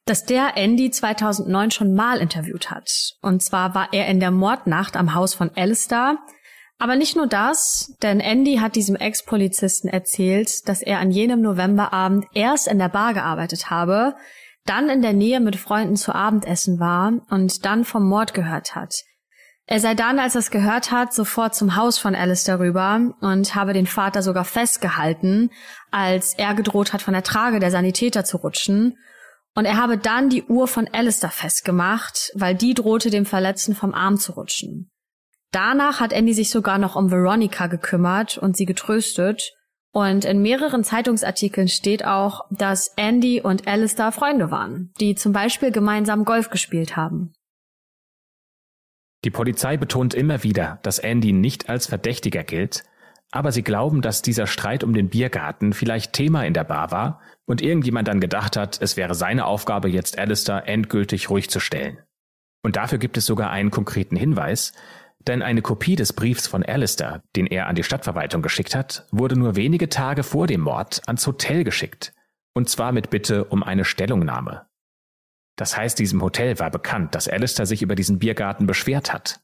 dass 0.04 0.24
der 0.24 0.56
Andy 0.56 0.90
2009 0.90 1.70
schon 1.70 1.94
mal 1.94 2.18
interviewt 2.18 2.70
hat. 2.70 3.14
Und 3.22 3.42
zwar 3.42 3.74
war 3.74 3.88
er 3.92 4.06
in 4.08 4.20
der 4.20 4.30
Mordnacht 4.30 4.96
am 4.96 5.14
Haus 5.14 5.34
von 5.34 5.50
Alistair. 5.54 6.18
Aber 6.78 6.96
nicht 6.96 7.16
nur 7.16 7.26
das, 7.26 7.94
denn 8.02 8.20
Andy 8.20 8.56
hat 8.56 8.74
diesem 8.74 8.96
Ex-Polizisten 8.96 9.88
erzählt, 9.88 10.68
dass 10.68 10.82
er 10.82 10.98
an 10.98 11.10
jenem 11.10 11.42
Novemberabend 11.42 12.26
erst 12.34 12.68
in 12.68 12.78
der 12.78 12.88
Bar 12.88 13.14
gearbeitet 13.14 13.70
habe, 13.70 14.14
dann 14.64 14.88
in 14.88 15.03
der 15.03 15.12
Nähe 15.12 15.40
mit 15.40 15.57
Freunden 15.57 15.96
zu 15.96 16.14
Abendessen 16.14 16.79
war 16.79 17.12
und 17.31 17.64
dann 17.64 17.85
vom 17.85 18.09
Mord 18.09 18.35
gehört 18.35 18.75
hat. 18.75 18.94
Er 19.66 19.79
sei 19.79 19.94
dann, 19.94 20.18
als 20.18 20.35
er 20.35 20.40
es 20.40 20.51
gehört 20.51 20.90
hat, 20.90 21.14
sofort 21.14 21.55
zum 21.55 21.77
Haus 21.77 21.96
von 21.96 22.16
Alice 22.16 22.42
darüber 22.42 23.14
und 23.20 23.55
habe 23.55 23.73
den 23.73 23.87
Vater 23.87 24.20
sogar 24.20 24.44
festgehalten, 24.44 25.51
als 25.92 26.35
er 26.35 26.55
gedroht 26.55 26.92
hat, 26.92 27.03
von 27.03 27.14
der 27.14 27.23
Trage 27.23 27.61
der 27.61 27.70
Sanitäter 27.70 28.25
zu 28.25 28.38
rutschen. 28.38 28.99
Und 29.55 29.66
er 29.66 29.77
habe 29.77 29.96
dann 29.96 30.29
die 30.29 30.42
Uhr 30.42 30.66
von 30.66 30.88
Alistair 30.92 31.31
festgemacht, 31.31 32.33
weil 32.35 32.57
die 32.57 32.75
drohte, 32.75 33.11
dem 33.11 33.27
Verletzten 33.27 33.77
vom 33.77 33.94
Arm 33.94 34.16
zu 34.16 34.33
rutschen. 34.33 34.90
Danach 35.53 36.01
hat 36.01 36.12
Andy 36.12 36.35
sich 36.35 36.51
sogar 36.51 36.79
noch 36.79 36.96
um 36.96 37.11
Veronica 37.11 37.68
gekümmert 37.68 38.38
und 38.38 38.57
sie 38.57 38.66
getröstet 38.66 39.53
und 39.92 40.24
in 40.24 40.40
mehreren 40.40 40.85
Zeitungsartikeln 40.85 41.68
steht 41.68 42.05
auch, 42.05 42.46
dass 42.50 42.88
Andy 42.96 43.40
und 43.40 43.66
Alistair 43.66 44.12
Freunde 44.12 44.50
waren, 44.50 44.92
die 45.00 45.14
zum 45.14 45.33
Beispiel 45.33 45.72
gemeinsam 45.72 46.24
Golf 46.24 46.50
gespielt 46.50 46.96
haben. 46.96 47.33
Die 49.24 49.31
Polizei 49.31 49.76
betont 49.76 50.14
immer 50.14 50.42
wieder, 50.42 50.79
dass 50.83 50.98
Andy 50.98 51.33
nicht 51.33 51.68
als 51.68 51.87
Verdächtiger 51.87 52.44
gilt, 52.44 52.85
aber 53.33 53.53
sie 53.53 53.62
glauben, 53.62 54.00
dass 54.00 54.22
dieser 54.22 54.46
Streit 54.46 54.83
um 54.83 54.94
den 54.94 55.09
Biergarten 55.09 55.72
vielleicht 55.72 56.12
Thema 56.12 56.44
in 56.44 56.55
der 56.55 56.64
Bar 56.64 56.90
war 56.90 57.20
und 57.44 57.61
irgendjemand 57.61 58.09
dann 58.09 58.20
gedacht 58.20 58.57
hat, 58.57 58.81
es 58.81 58.96
wäre 58.96 59.14
seine 59.14 59.44
Aufgabe, 59.44 59.88
jetzt 59.88 60.18
Alistair 60.18 60.66
endgültig 60.66 61.31
ruhig 61.31 61.50
zu 61.50 61.61
stellen. 61.61 61.98
Und 62.62 62.76
dafür 62.76 62.98
gibt 62.98 63.16
es 63.16 63.26
sogar 63.26 63.50
einen 63.50 63.70
konkreten 63.70 64.16
Hinweis, 64.16 64.72
denn 65.26 65.42
eine 65.42 65.62
Kopie 65.62 65.96
des 65.96 66.12
Briefs 66.12 66.46
von 66.46 66.62
Alistair, 66.62 67.22
den 67.37 67.46
er 67.46 67.66
an 67.66 67.74
die 67.74 67.83
Stadtverwaltung 67.83 68.42
geschickt 68.42 68.74
hat, 68.74 69.06
wurde 69.11 69.38
nur 69.38 69.56
wenige 69.56 69.88
Tage 69.88 70.22
vor 70.22 70.46
dem 70.46 70.62
Mord 70.62 71.02
ans 71.06 71.26
Hotel 71.26 71.64
geschickt. 71.64 72.12
Und 72.54 72.68
zwar 72.68 72.92
mit 72.92 73.11
Bitte 73.11 73.44
um 73.44 73.62
eine 73.62 73.85
Stellungnahme. 73.85 74.66
Das 75.56 75.76
heißt, 75.76 75.98
diesem 75.98 76.22
Hotel 76.22 76.59
war 76.59 76.70
bekannt, 76.70 77.14
dass 77.14 77.28
Alistair 77.28 77.66
sich 77.66 77.83
über 77.83 77.94
diesen 77.94 78.18
Biergarten 78.18 78.66
beschwert 78.66 79.12
hat. 79.12 79.40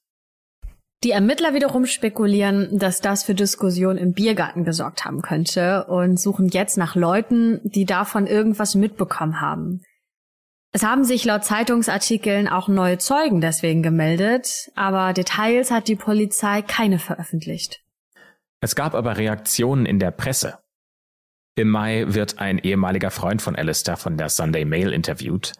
Die 1.04 1.10
Ermittler 1.10 1.52
wiederum 1.52 1.84
spekulieren, 1.84 2.78
dass 2.78 3.00
das 3.00 3.22
für 3.22 3.34
Diskussionen 3.34 3.98
im 3.98 4.12
Biergarten 4.14 4.64
gesorgt 4.64 5.04
haben 5.04 5.20
könnte 5.20 5.84
und 5.84 6.18
suchen 6.18 6.48
jetzt 6.48 6.78
nach 6.78 6.94
Leuten, 6.94 7.60
die 7.64 7.84
davon 7.84 8.26
irgendwas 8.26 8.74
mitbekommen 8.74 9.40
haben. 9.40 9.82
Es 10.76 10.82
haben 10.82 11.04
sich 11.04 11.24
laut 11.24 11.42
Zeitungsartikeln 11.42 12.48
auch 12.48 12.68
neue 12.68 12.98
Zeugen 12.98 13.40
deswegen 13.40 13.82
gemeldet, 13.82 14.70
aber 14.74 15.14
Details 15.14 15.70
hat 15.70 15.88
die 15.88 15.96
Polizei 15.96 16.60
keine 16.60 16.98
veröffentlicht. 16.98 17.80
Es 18.60 18.76
gab 18.76 18.94
aber 18.94 19.16
Reaktionen 19.16 19.86
in 19.86 19.98
der 19.98 20.10
Presse. 20.10 20.58
Im 21.54 21.70
Mai 21.70 22.04
wird 22.08 22.40
ein 22.40 22.58
ehemaliger 22.58 23.10
Freund 23.10 23.40
von 23.40 23.56
Alistair 23.56 23.96
von 23.96 24.18
der 24.18 24.28
Sunday 24.28 24.66
Mail 24.66 24.92
interviewt. 24.92 25.54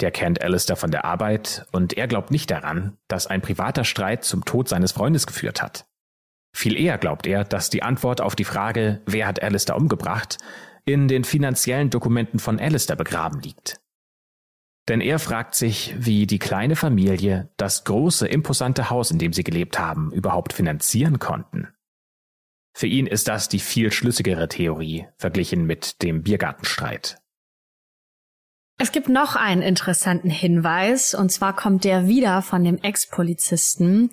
Der 0.00 0.10
kennt 0.10 0.40
Alistair 0.40 0.76
von 0.76 0.90
der 0.90 1.04
Arbeit 1.04 1.66
und 1.72 1.92
er 1.92 2.06
glaubt 2.06 2.30
nicht 2.30 2.50
daran, 2.50 2.96
dass 3.08 3.26
ein 3.26 3.42
privater 3.42 3.84
Streit 3.84 4.24
zum 4.24 4.46
Tod 4.46 4.70
seines 4.70 4.92
Freundes 4.92 5.26
geführt 5.26 5.60
hat. 5.60 5.84
Viel 6.54 6.80
eher 6.80 6.96
glaubt 6.96 7.26
er, 7.26 7.44
dass 7.44 7.68
die 7.68 7.82
Antwort 7.82 8.22
auf 8.22 8.34
die 8.34 8.44
Frage, 8.44 9.02
wer 9.04 9.26
hat 9.26 9.42
Alistair 9.42 9.76
umgebracht, 9.76 10.38
in 10.86 11.08
den 11.08 11.24
finanziellen 11.24 11.90
Dokumenten 11.90 12.38
von 12.38 12.58
Alistair 12.58 12.96
begraben 12.96 13.42
liegt. 13.42 13.82
Denn 14.88 15.00
er 15.00 15.18
fragt 15.18 15.54
sich, 15.54 15.94
wie 15.98 16.26
die 16.26 16.38
kleine 16.38 16.76
Familie 16.76 17.50
das 17.56 17.84
große, 17.84 18.28
imposante 18.28 18.88
Haus, 18.90 19.10
in 19.10 19.18
dem 19.18 19.32
sie 19.32 19.42
gelebt 19.42 19.78
haben, 19.78 20.12
überhaupt 20.12 20.52
finanzieren 20.52 21.18
konnten. 21.18 21.68
Für 22.72 22.86
ihn 22.86 23.06
ist 23.06 23.26
das 23.26 23.48
die 23.48 23.58
viel 23.58 23.90
schlüssigere 23.90 24.48
Theorie 24.48 25.08
verglichen 25.16 25.66
mit 25.66 26.02
dem 26.02 26.22
Biergartenstreit. 26.22 27.18
Es 28.78 28.92
gibt 28.92 29.08
noch 29.08 29.34
einen 29.34 29.62
interessanten 29.62 30.28
Hinweis, 30.28 31.14
und 31.14 31.32
zwar 31.32 31.56
kommt 31.56 31.84
der 31.84 32.06
wieder 32.06 32.42
von 32.42 32.62
dem 32.62 32.76
Ex-Polizisten, 32.76 34.10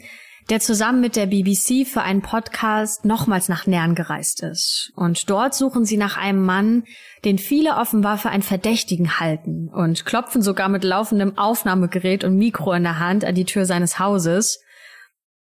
der 0.49 0.59
zusammen 0.59 1.01
mit 1.01 1.15
der 1.15 1.27
BBC 1.27 1.87
für 1.87 2.01
einen 2.01 2.21
Podcast 2.21 3.05
nochmals 3.05 3.49
nach 3.49 3.67
Nern 3.67 3.95
gereist 3.95 4.43
ist. 4.43 4.91
Und 4.95 5.29
dort 5.29 5.53
suchen 5.53 5.85
sie 5.85 5.97
nach 5.97 6.17
einem 6.17 6.43
Mann, 6.43 6.83
den 7.25 7.37
viele 7.37 7.75
offenbar 7.77 8.17
für 8.17 8.29
einen 8.29 8.43
Verdächtigen 8.43 9.19
halten 9.19 9.69
und 9.69 10.05
klopfen 10.05 10.41
sogar 10.41 10.69
mit 10.69 10.83
laufendem 10.83 11.37
Aufnahmegerät 11.37 12.23
und 12.23 12.37
Mikro 12.37 12.73
in 12.73 12.83
der 12.83 12.99
Hand 12.99 13.23
an 13.25 13.35
die 13.35 13.45
Tür 13.45 13.65
seines 13.65 13.99
Hauses. 13.99 14.61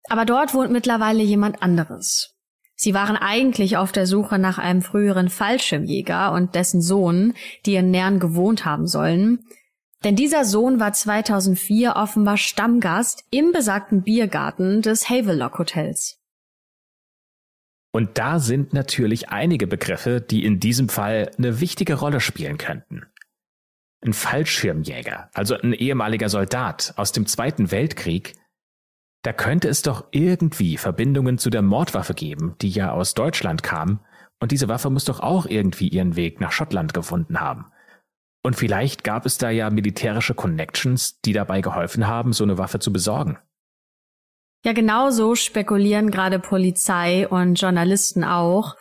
Aber 0.10 0.25
dort 0.25 0.53
wohnt 0.53 0.71
mittlerweile 0.71 1.23
jemand 1.23 1.62
anderes. 1.62 2.33
Sie 2.79 2.93
waren 2.93 3.17
eigentlich 3.17 3.75
auf 3.77 3.91
der 3.91 4.05
Suche 4.05 4.38
nach 4.38 4.60
einem 4.60 4.83
früheren 4.83 5.29
Fallschirmjäger 5.29 6.31
und 6.31 6.53
dessen 6.53 6.79
Sohn, 6.81 7.33
die 7.65 7.75
in 7.75 7.89
Nern 7.89 8.19
gewohnt 8.19 8.65
haben 8.65 8.86
sollen. 8.86 9.39
Denn 10.03 10.15
dieser 10.15 10.45
Sohn 10.45 10.79
war 10.79 10.93
2004 10.93 11.95
offenbar 11.95 12.38
Stammgast 12.38 13.25
im 13.31 13.51
besagten 13.51 14.03
Biergarten 14.03 14.81
des 14.81 15.10
Havelock 15.10 15.57
Hotels. 15.57 16.19
Und 17.91 18.17
da 18.17 18.39
sind 18.39 18.73
natürlich 18.73 19.29
einige 19.29 19.65
Begriffe, 19.65 20.21
die 20.21 20.45
in 20.45 20.60
diesem 20.60 20.88
Fall 20.88 21.31
eine 21.38 21.60
wichtige 21.60 21.95
Rolle 21.95 22.19
spielen 22.19 22.57
könnten. 22.57 23.07
Ein 24.05 24.13
Fallschirmjäger, 24.13 25.31
also 25.33 25.55
ein 25.55 25.73
ehemaliger 25.73 26.29
Soldat 26.29 26.93
aus 26.97 27.12
dem 27.12 27.25
Zweiten 27.25 27.71
Weltkrieg, 27.71 28.36
da 29.23 29.33
könnte 29.33 29.67
es 29.67 29.81
doch 29.81 30.05
irgendwie 30.12 30.77
Verbindungen 30.77 31.39
zu 31.39 31.49
der 31.49 31.63
Mordwaffe 31.63 32.13
geben, 32.13 32.55
die 32.62 32.69
ja 32.69 32.91
aus 32.91 33.15
Deutschland 33.15 33.63
kam, 33.63 33.99
und 34.39 34.51
diese 34.51 34.67
Waffe 34.67 34.91
muss 34.91 35.05
doch 35.05 35.19
auch 35.19 35.47
irgendwie 35.47 35.88
ihren 35.88 36.15
Weg 36.15 36.39
nach 36.39 36.51
Schottland 36.51 36.93
gefunden 36.93 37.39
haben. 37.39 37.71
Und 38.47 38.55
vielleicht 38.55 39.03
gab 39.03 39.25
es 39.25 39.38
da 39.38 39.49
ja 39.49 39.69
militärische 39.69 40.33
Connections, 40.33 41.19
die 41.19 41.33
dabei 41.33 41.60
geholfen 41.60 42.07
haben, 42.07 42.31
so 42.31 42.45
eine 42.45 42.57
Waffe 42.57 42.79
zu 42.79 42.93
besorgen. 42.93 43.38
Ja, 44.63 44.71
genau 44.71 45.10
so 45.10 45.36
spekulieren 45.36 46.12
gerade 46.12 46.39
Polizei 46.39 47.27
und 47.27 47.60
Journalisten 47.60 48.23
auch. 48.23 48.77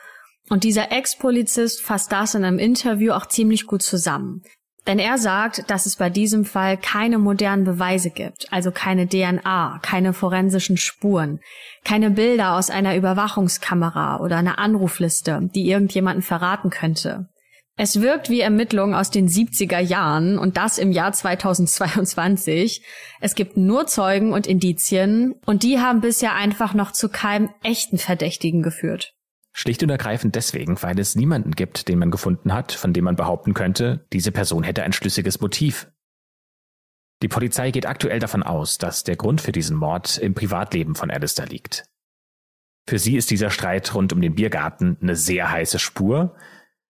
Und 0.49 0.63
dieser 0.63 0.93
Ex-Polizist 0.93 1.83
fasst 1.83 2.13
das 2.13 2.37
in 2.37 2.45
einem 2.45 2.61
Interview 2.61 3.11
auch 3.11 3.27
ziemlich 3.27 3.67
gut 3.67 3.83
zusammen. 3.83 4.45
Denn 4.87 5.01
er 5.01 5.19
sagt, 5.19 5.69
dass 5.69 5.87
es 5.87 5.97
bei 5.97 6.11
diesem 6.11 6.45
Fall 6.45 6.77
keine 6.77 7.19
modernen 7.19 7.65
Beweise 7.65 8.11
gibt, 8.11 8.47
also 8.53 8.71
keine 8.71 9.09
DNA, 9.09 9.81
keine 9.83 10.13
forensischen 10.13 10.77
Spuren, 10.77 11.41
keine 11.85 12.13
Bilder 12.13 12.53
aus 12.53 12.71
einer 12.71 12.95
Überwachungskamera 12.95 14.21
oder 14.21 14.37
einer 14.37 14.61
Anrufliste, 14.61 15.51
die 15.57 15.69
irgendjemanden 15.69 16.23
verraten 16.23 16.71
könnte. 16.71 17.31
Es 17.79 18.01
wirkt 18.01 18.31
wie 18.31 18.41
Ermittlungen 18.41 18.95
aus 18.95 19.11
den 19.11 19.29
70er 19.29 19.79
Jahren 19.81 20.39
und 20.39 20.57
das 20.57 20.79
im 20.79 20.93
Jahr 20.93 21.13
2022. 21.13 22.83
Es 23.21 23.35
gibt 23.35 23.59
nur 23.59 23.87
Zeugen 23.87 24.33
und 24.33 24.47
Indizien 24.47 25.35
und 25.45 25.63
die 25.63 25.79
haben 25.79 26.01
bisher 26.01 26.35
einfach 26.35 26.73
noch 26.73 26.93
zu 26.93 27.11
keinem 27.11 27.51
echten 27.63 27.99
Verdächtigen 27.99 28.63
geführt. 28.63 29.15
Schlicht 29.53 29.83
und 29.83 29.91
ergreifend 29.91 30.37
deswegen, 30.37 30.81
weil 30.83 30.99
es 30.99 31.17
niemanden 31.17 31.51
gibt, 31.51 31.89
den 31.89 31.99
man 31.99 32.11
gefunden 32.11 32.55
hat, 32.55 32.73
von 32.73 32.95
dem 32.95 33.05
man 33.05 33.17
behaupten 33.17 33.53
könnte, 33.53 34.07
diese 34.11 34.33
Person 34.33 34.63
hätte 34.63 34.83
ein 34.83 34.95
schlüssiges 34.95 35.41
Motiv. 35.41 35.91
Die 37.23 37.29
Polizei 37.29 37.73
geht 37.73 37.87
aktuell 37.87 38.21
davon 38.21 38.43
aus, 38.43 38.79
dass 38.79 39.05
der 39.05 39.17
Grund 39.17 39.43
für 39.43 39.53
diesen 39.53 39.77
Mord 39.77 40.17
im 40.17 40.35
Privatleben 40.35 40.95
von 40.95 41.11
Alistair 41.11 41.47
liegt. 41.47 41.85
Für 42.89 42.99
sie 42.99 43.17
ist 43.17 43.31
dieser 43.31 43.51
Streit 43.51 43.95
rund 43.95 44.13
um 44.13 44.21
den 44.21 44.35
Biergarten 44.35 44.97
eine 45.03 45.17
sehr 45.17 45.51
heiße 45.51 45.79
Spur, 45.79 46.37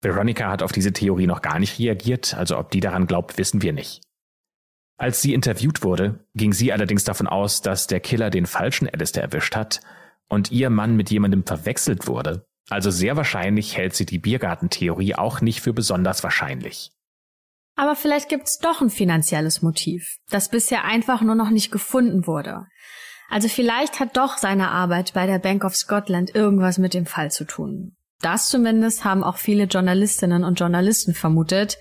Veronica 0.01 0.49
hat 0.49 0.63
auf 0.63 0.71
diese 0.71 0.93
Theorie 0.93 1.27
noch 1.27 1.41
gar 1.41 1.59
nicht 1.59 1.79
reagiert, 1.79 2.33
also 2.33 2.57
ob 2.57 2.71
die 2.71 2.79
daran 2.79 3.07
glaubt, 3.07 3.37
wissen 3.37 3.61
wir 3.61 3.73
nicht. 3.73 4.01
Als 4.97 5.21
sie 5.21 5.33
interviewt 5.33 5.83
wurde, 5.83 6.25
ging 6.35 6.53
sie 6.53 6.71
allerdings 6.73 7.03
davon 7.03 7.27
aus, 7.27 7.61
dass 7.61 7.87
der 7.87 7.99
Killer 7.99 8.29
den 8.29 8.45
falschen 8.45 8.87
Alistair 8.87 9.23
erwischt 9.23 9.55
hat 9.55 9.81
und 10.27 10.51
ihr 10.51 10.69
Mann 10.69 10.95
mit 10.95 11.09
jemandem 11.09 11.45
verwechselt 11.45 12.07
wurde, 12.07 12.45
also 12.69 12.89
sehr 12.89 13.17
wahrscheinlich 13.17 13.75
hält 13.75 13.95
sie 13.95 14.05
die 14.05 14.19
Biergartentheorie 14.19 15.15
auch 15.15 15.41
nicht 15.41 15.61
für 15.61 15.73
besonders 15.73 16.23
wahrscheinlich. 16.23 16.91
Aber 17.75 17.95
vielleicht 17.95 18.29
gibt's 18.29 18.59
doch 18.59 18.81
ein 18.81 18.89
finanzielles 18.89 19.61
Motiv, 19.61 20.17
das 20.29 20.49
bisher 20.49 20.85
einfach 20.85 21.21
nur 21.21 21.35
noch 21.35 21.49
nicht 21.49 21.71
gefunden 21.71 22.27
wurde. 22.27 22.67
Also 23.29 23.47
vielleicht 23.47 23.99
hat 23.99 24.17
doch 24.17 24.37
seine 24.37 24.69
Arbeit 24.69 25.13
bei 25.13 25.25
der 25.25 25.39
Bank 25.39 25.63
of 25.63 25.75
Scotland 25.75 26.35
irgendwas 26.35 26.77
mit 26.77 26.93
dem 26.93 27.05
Fall 27.05 27.31
zu 27.31 27.45
tun. 27.45 27.95
Das 28.21 28.49
zumindest 28.49 29.03
haben 29.03 29.23
auch 29.23 29.37
viele 29.37 29.65
Journalistinnen 29.65 30.43
und 30.43 30.59
Journalisten 30.59 31.13
vermutet, 31.13 31.77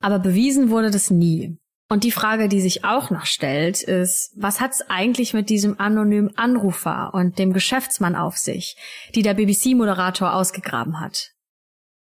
aber 0.00 0.18
bewiesen 0.18 0.70
wurde 0.70 0.90
das 0.90 1.10
nie. 1.10 1.58
Und 1.88 2.02
die 2.02 2.10
Frage, 2.10 2.48
die 2.48 2.60
sich 2.60 2.84
auch 2.84 3.10
noch 3.10 3.26
stellt, 3.26 3.82
ist, 3.82 4.32
was 4.36 4.60
hat's 4.60 4.82
eigentlich 4.88 5.34
mit 5.34 5.50
diesem 5.50 5.78
anonymen 5.78 6.36
Anrufer 6.36 7.14
und 7.14 7.38
dem 7.38 7.52
Geschäftsmann 7.52 8.16
auf 8.16 8.36
sich, 8.36 8.76
die 9.14 9.22
der 9.22 9.34
BBC-Moderator 9.34 10.34
ausgegraben 10.34 11.00
hat? 11.00 11.32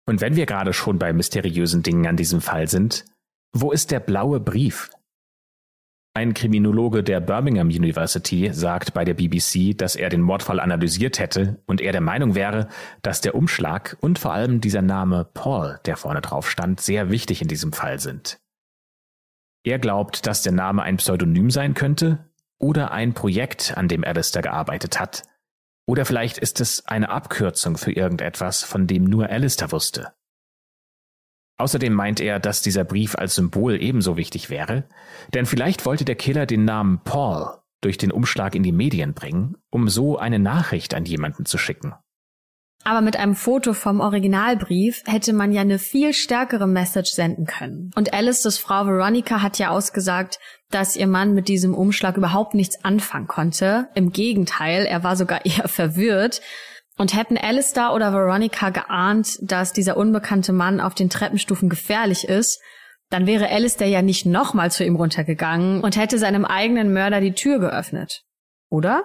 Und 0.06 0.22
wenn 0.22 0.36
wir 0.36 0.46
gerade 0.46 0.74
schon 0.74 1.00
bei 1.00 1.12
mysteriösen 1.12 1.84
Dingen 1.84 2.08
an 2.08 2.16
diesem 2.16 2.40
Fall 2.40 2.70
sind, 2.70 3.04
wo 3.52 3.72
ist 3.72 3.92
der 3.92 4.00
blaue 4.00 4.40
Brief, 4.40 4.90
ein 6.16 6.36
Kriminologe 6.36 7.04
der 7.04 7.20
Birmingham 7.20 7.70
University 7.70 8.52
sagt 8.54 8.94
bei 8.94 9.04
der 9.04 9.16
BBC, 9.16 9.76
dass 9.76 9.96
er 9.96 10.10
den 10.10 10.22
Mordfall 10.22 10.60
analysiert 10.60 11.18
hätte 11.18 11.60
und 11.66 11.82
er 11.82 11.92
der 11.92 12.02
Meinung 12.02 12.36
wäre, 12.36 12.70
dass 13.02 13.22
der 13.22 13.34
Umschlag 13.34 13.98
und 14.00 14.20
vor 14.20 14.32
allem 14.32 14.62
dieser 14.62 14.84
Name 14.84 15.28
Paul, 15.34 15.80
der 15.86 15.98
vorne 15.98 16.22
drauf 16.22 16.50
stand, 16.50 16.80
sehr 16.82 17.10
wichtig 17.10 17.42
in 17.42 17.48
diesem 17.48 17.74
Fall 17.74 18.00
sind. 18.00 18.40
Er 19.64 19.80
glaubt, 19.80 20.28
dass 20.28 20.44
der 20.44 20.52
Name 20.52 20.84
ein 20.84 20.98
Pseudonym 20.98 21.50
sein 21.50 21.74
könnte 21.74 22.30
oder 22.60 22.92
ein 22.92 23.14
Projekt, 23.14 23.76
an 23.76 23.88
dem 23.88 24.04
Alistair 24.04 24.44
gearbeitet 24.44 25.00
hat. 25.00 25.24
Oder 25.88 26.06
vielleicht 26.06 26.38
ist 26.38 26.62
es 26.62 26.86
eine 26.86 27.10
Abkürzung 27.10 27.78
für 27.78 27.92
irgendetwas, 27.92 28.64
von 28.64 28.86
dem 28.86 29.06
nur 29.06 29.30
Alistair 29.30 29.72
wusste. 29.72 30.14
Außerdem 31.58 31.94
meint 31.94 32.20
er, 32.20 32.40
dass 32.40 32.62
dieser 32.62 32.84
Brief 32.84 33.16
als 33.16 33.36
Symbol 33.36 33.82
ebenso 33.82 34.18
wichtig 34.18 34.50
wäre, 34.50 34.86
denn 35.34 35.46
vielleicht 35.46 35.86
wollte 35.86 36.06
der 36.06 36.16
Killer 36.16 36.46
den 36.46 36.66
Namen 36.66 37.02
Paul 37.04 37.58
durch 37.82 37.98
den 37.98 38.12
Umschlag 38.12 38.56
in 38.56 38.64
die 38.64 38.72
Medien 38.72 39.14
bringen, 39.14 39.58
um 39.70 39.90
so 39.90 40.18
eine 40.18 40.40
Nachricht 40.40 40.94
an 40.94 41.06
jemanden 41.06 41.46
zu 41.46 41.58
schicken. 41.58 41.94
Aber 42.86 43.02
mit 43.02 43.16
einem 43.16 43.36
Foto 43.36 43.74
vom 43.74 44.02
Originalbrief 44.02 45.04
hätte 45.06 45.32
man 45.32 45.54
ja 45.54 45.62
eine 45.62 45.80
viel 45.80 46.14
stärkere 46.14 46.68
Message 46.68 47.12
senden 47.12 47.46
können. 47.46 47.92
Und 47.96 48.14
Alice's 48.14 48.58
Frau 48.58 48.86
Veronica 48.86 49.42
hat 49.42 49.58
ja 49.58 49.70
ausgesagt, 49.70 50.40
dass 50.70 50.98
ihr 50.98 51.08
Mann 51.08 51.34
mit 51.34 51.48
diesem 51.48 51.76
Umschlag 51.76 52.18
überhaupt 52.18 52.56
nichts 52.56 52.84
anfangen 52.84 53.28
konnte. 53.28 53.88
Im 53.96 54.12
Gegenteil, 54.12 54.86
er 54.86 55.04
war 55.04 55.16
sogar 55.16 55.46
eher 55.46 55.68
verwirrt 55.68 56.42
und 56.98 57.16
hätten 57.16 57.38
Alistair 57.38 57.94
oder 57.94 58.14
Veronica 58.14 58.70
geahnt, 58.70 59.38
dass 59.42 59.74
dieser 59.74 59.98
unbekannte 59.98 60.54
Mann 60.54 60.80
auf 60.80 60.96
den 60.96 61.10
Treppenstufen 61.10 61.70
gefährlich 61.70 62.28
ist, 62.28 62.62
dann 63.10 63.28
wäre 63.28 63.50
Alistair 63.50 63.88
ja 63.88 64.02
nicht 64.02 64.26
nochmal 64.26 64.72
zu 64.72 64.84
ihm 64.84 64.96
runtergegangen 64.96 65.82
und 65.82 65.98
hätte 65.98 66.18
seinem 66.18 66.46
eigenen 66.46 66.94
Mörder 66.94 67.22
die 67.22 67.34
Tür 67.34 67.60
geöffnet. 67.60 68.24
Oder? 68.70 69.04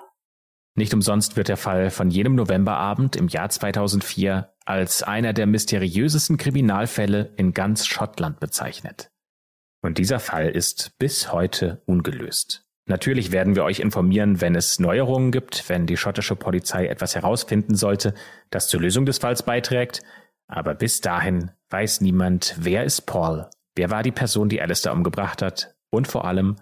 Nicht 0.75 0.95
umsonst 0.95 1.37
wird 1.37 1.49
der 1.49 1.57
Fall 1.57 1.91
von 1.91 2.11
jenem 2.11 2.35
Novemberabend 2.35 3.17
im 3.17 3.29
Jahr 3.29 3.51
2004 3.51 4.53
als 4.65 5.03
einer 5.03 5.33
der 5.33 5.47
mysteriösesten 5.47 6.37
Kriminalfälle 6.37 7.33
in 7.37 7.53
ganz 7.53 7.87
Schottland 7.87 8.39
bezeichnet. 8.39 9.11
Und 9.83 9.99
dieser 9.99 10.21
Fall 10.21 10.49
ist 10.49 10.93
bis 10.99 11.33
heute 11.33 11.83
ungelöst. 11.87 12.68
Natürlich 12.89 13.33
werden 13.33 13.55
wir 13.55 13.65
euch 13.65 13.81
informieren, 13.81 14.41
wenn 14.41 14.55
es 14.55 14.81
Neuerungen 14.81 15.31
gibt, 15.31 15.69
wenn 15.69 15.87
die 15.87 15.99
schottische 15.99 16.37
Polizei 16.37 16.87
etwas 16.87 17.15
herausfinden 17.15 17.75
sollte, 17.75 18.15
das 18.51 18.69
zur 18.69 18.81
Lösung 18.81 19.05
des 19.05 19.19
Falls 19.19 19.43
beiträgt. 19.43 20.01
Aber 20.47 20.75
bis 20.75 21.03
dahin 21.03 21.51
weiß 21.69 22.01
niemand, 22.01 22.57
wer 22.59 22.85
ist 22.85 23.03
Paul, 23.03 23.47
wer 23.75 23.91
war 23.91 24.03
die 24.03 24.11
Person, 24.11 24.49
die 24.49 24.63
Alistair 24.63 24.95
umgebracht 24.95 25.43
hat 25.43 25.77
und 25.91 26.09
vor 26.09 26.25
allem, 26.25 26.57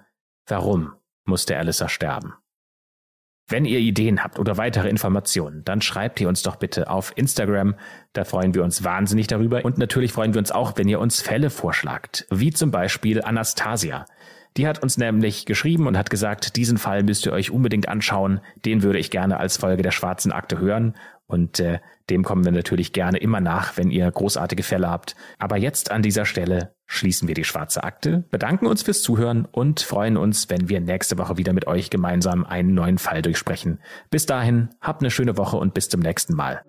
warum 0.48 0.92
musste 1.24 1.56
Alistair 1.56 1.88
sterben. 1.88 2.34
Wenn 3.48 3.64
ihr 3.64 3.78
Ideen 3.78 4.24
habt 4.24 4.40
oder 4.40 4.56
weitere 4.56 4.88
Informationen, 4.88 5.62
dann 5.62 5.80
schreibt 5.80 6.20
ihr 6.20 6.28
uns 6.28 6.42
doch 6.42 6.56
bitte 6.56 6.90
auf 6.90 7.12
Instagram. 7.14 7.76
Da 8.12 8.24
freuen 8.24 8.54
wir 8.54 8.64
uns 8.64 8.82
wahnsinnig 8.82 9.28
darüber. 9.28 9.64
Und 9.64 9.78
natürlich 9.78 10.12
freuen 10.12 10.34
wir 10.34 10.40
uns 10.40 10.50
auch, 10.50 10.76
wenn 10.76 10.88
ihr 10.88 10.98
uns 10.98 11.22
Fälle 11.22 11.50
vorschlagt, 11.50 12.26
wie 12.30 12.52
zum 12.52 12.72
Beispiel 12.72 13.22
Anastasia. 13.22 14.06
Die 14.56 14.66
hat 14.66 14.82
uns 14.82 14.96
nämlich 14.96 15.44
geschrieben 15.44 15.86
und 15.86 15.98
hat 15.98 16.08
gesagt, 16.08 16.56
diesen 16.56 16.78
Fall 16.78 17.02
müsst 17.02 17.26
ihr 17.26 17.32
euch 17.32 17.50
unbedingt 17.50 17.88
anschauen. 17.88 18.40
Den 18.64 18.82
würde 18.82 18.98
ich 18.98 19.10
gerne 19.10 19.38
als 19.38 19.58
Folge 19.58 19.82
der 19.82 19.90
schwarzen 19.90 20.32
Akte 20.32 20.58
hören. 20.58 20.94
Und 21.26 21.60
äh, 21.60 21.80
dem 22.08 22.22
kommen 22.22 22.44
wir 22.44 22.52
natürlich 22.52 22.92
gerne 22.92 23.18
immer 23.18 23.40
nach, 23.40 23.76
wenn 23.76 23.90
ihr 23.90 24.10
großartige 24.10 24.62
Fälle 24.62 24.88
habt. 24.88 25.16
Aber 25.38 25.56
jetzt 25.56 25.90
an 25.90 26.02
dieser 26.02 26.24
Stelle 26.24 26.74
schließen 26.86 27.26
wir 27.26 27.34
die 27.34 27.44
schwarze 27.44 27.82
Akte, 27.82 28.24
bedanken 28.30 28.66
uns 28.66 28.82
fürs 28.82 29.02
Zuhören 29.02 29.44
und 29.44 29.80
freuen 29.80 30.16
uns, 30.16 30.48
wenn 30.48 30.68
wir 30.68 30.80
nächste 30.80 31.18
Woche 31.18 31.36
wieder 31.36 31.52
mit 31.52 31.66
euch 31.66 31.90
gemeinsam 31.90 32.46
einen 32.46 32.74
neuen 32.74 32.98
Fall 32.98 33.22
durchsprechen. 33.22 33.80
Bis 34.08 34.24
dahin, 34.24 34.70
habt 34.80 35.02
eine 35.02 35.10
schöne 35.10 35.36
Woche 35.36 35.56
und 35.56 35.74
bis 35.74 35.88
zum 35.88 36.00
nächsten 36.00 36.34
Mal. 36.34 36.62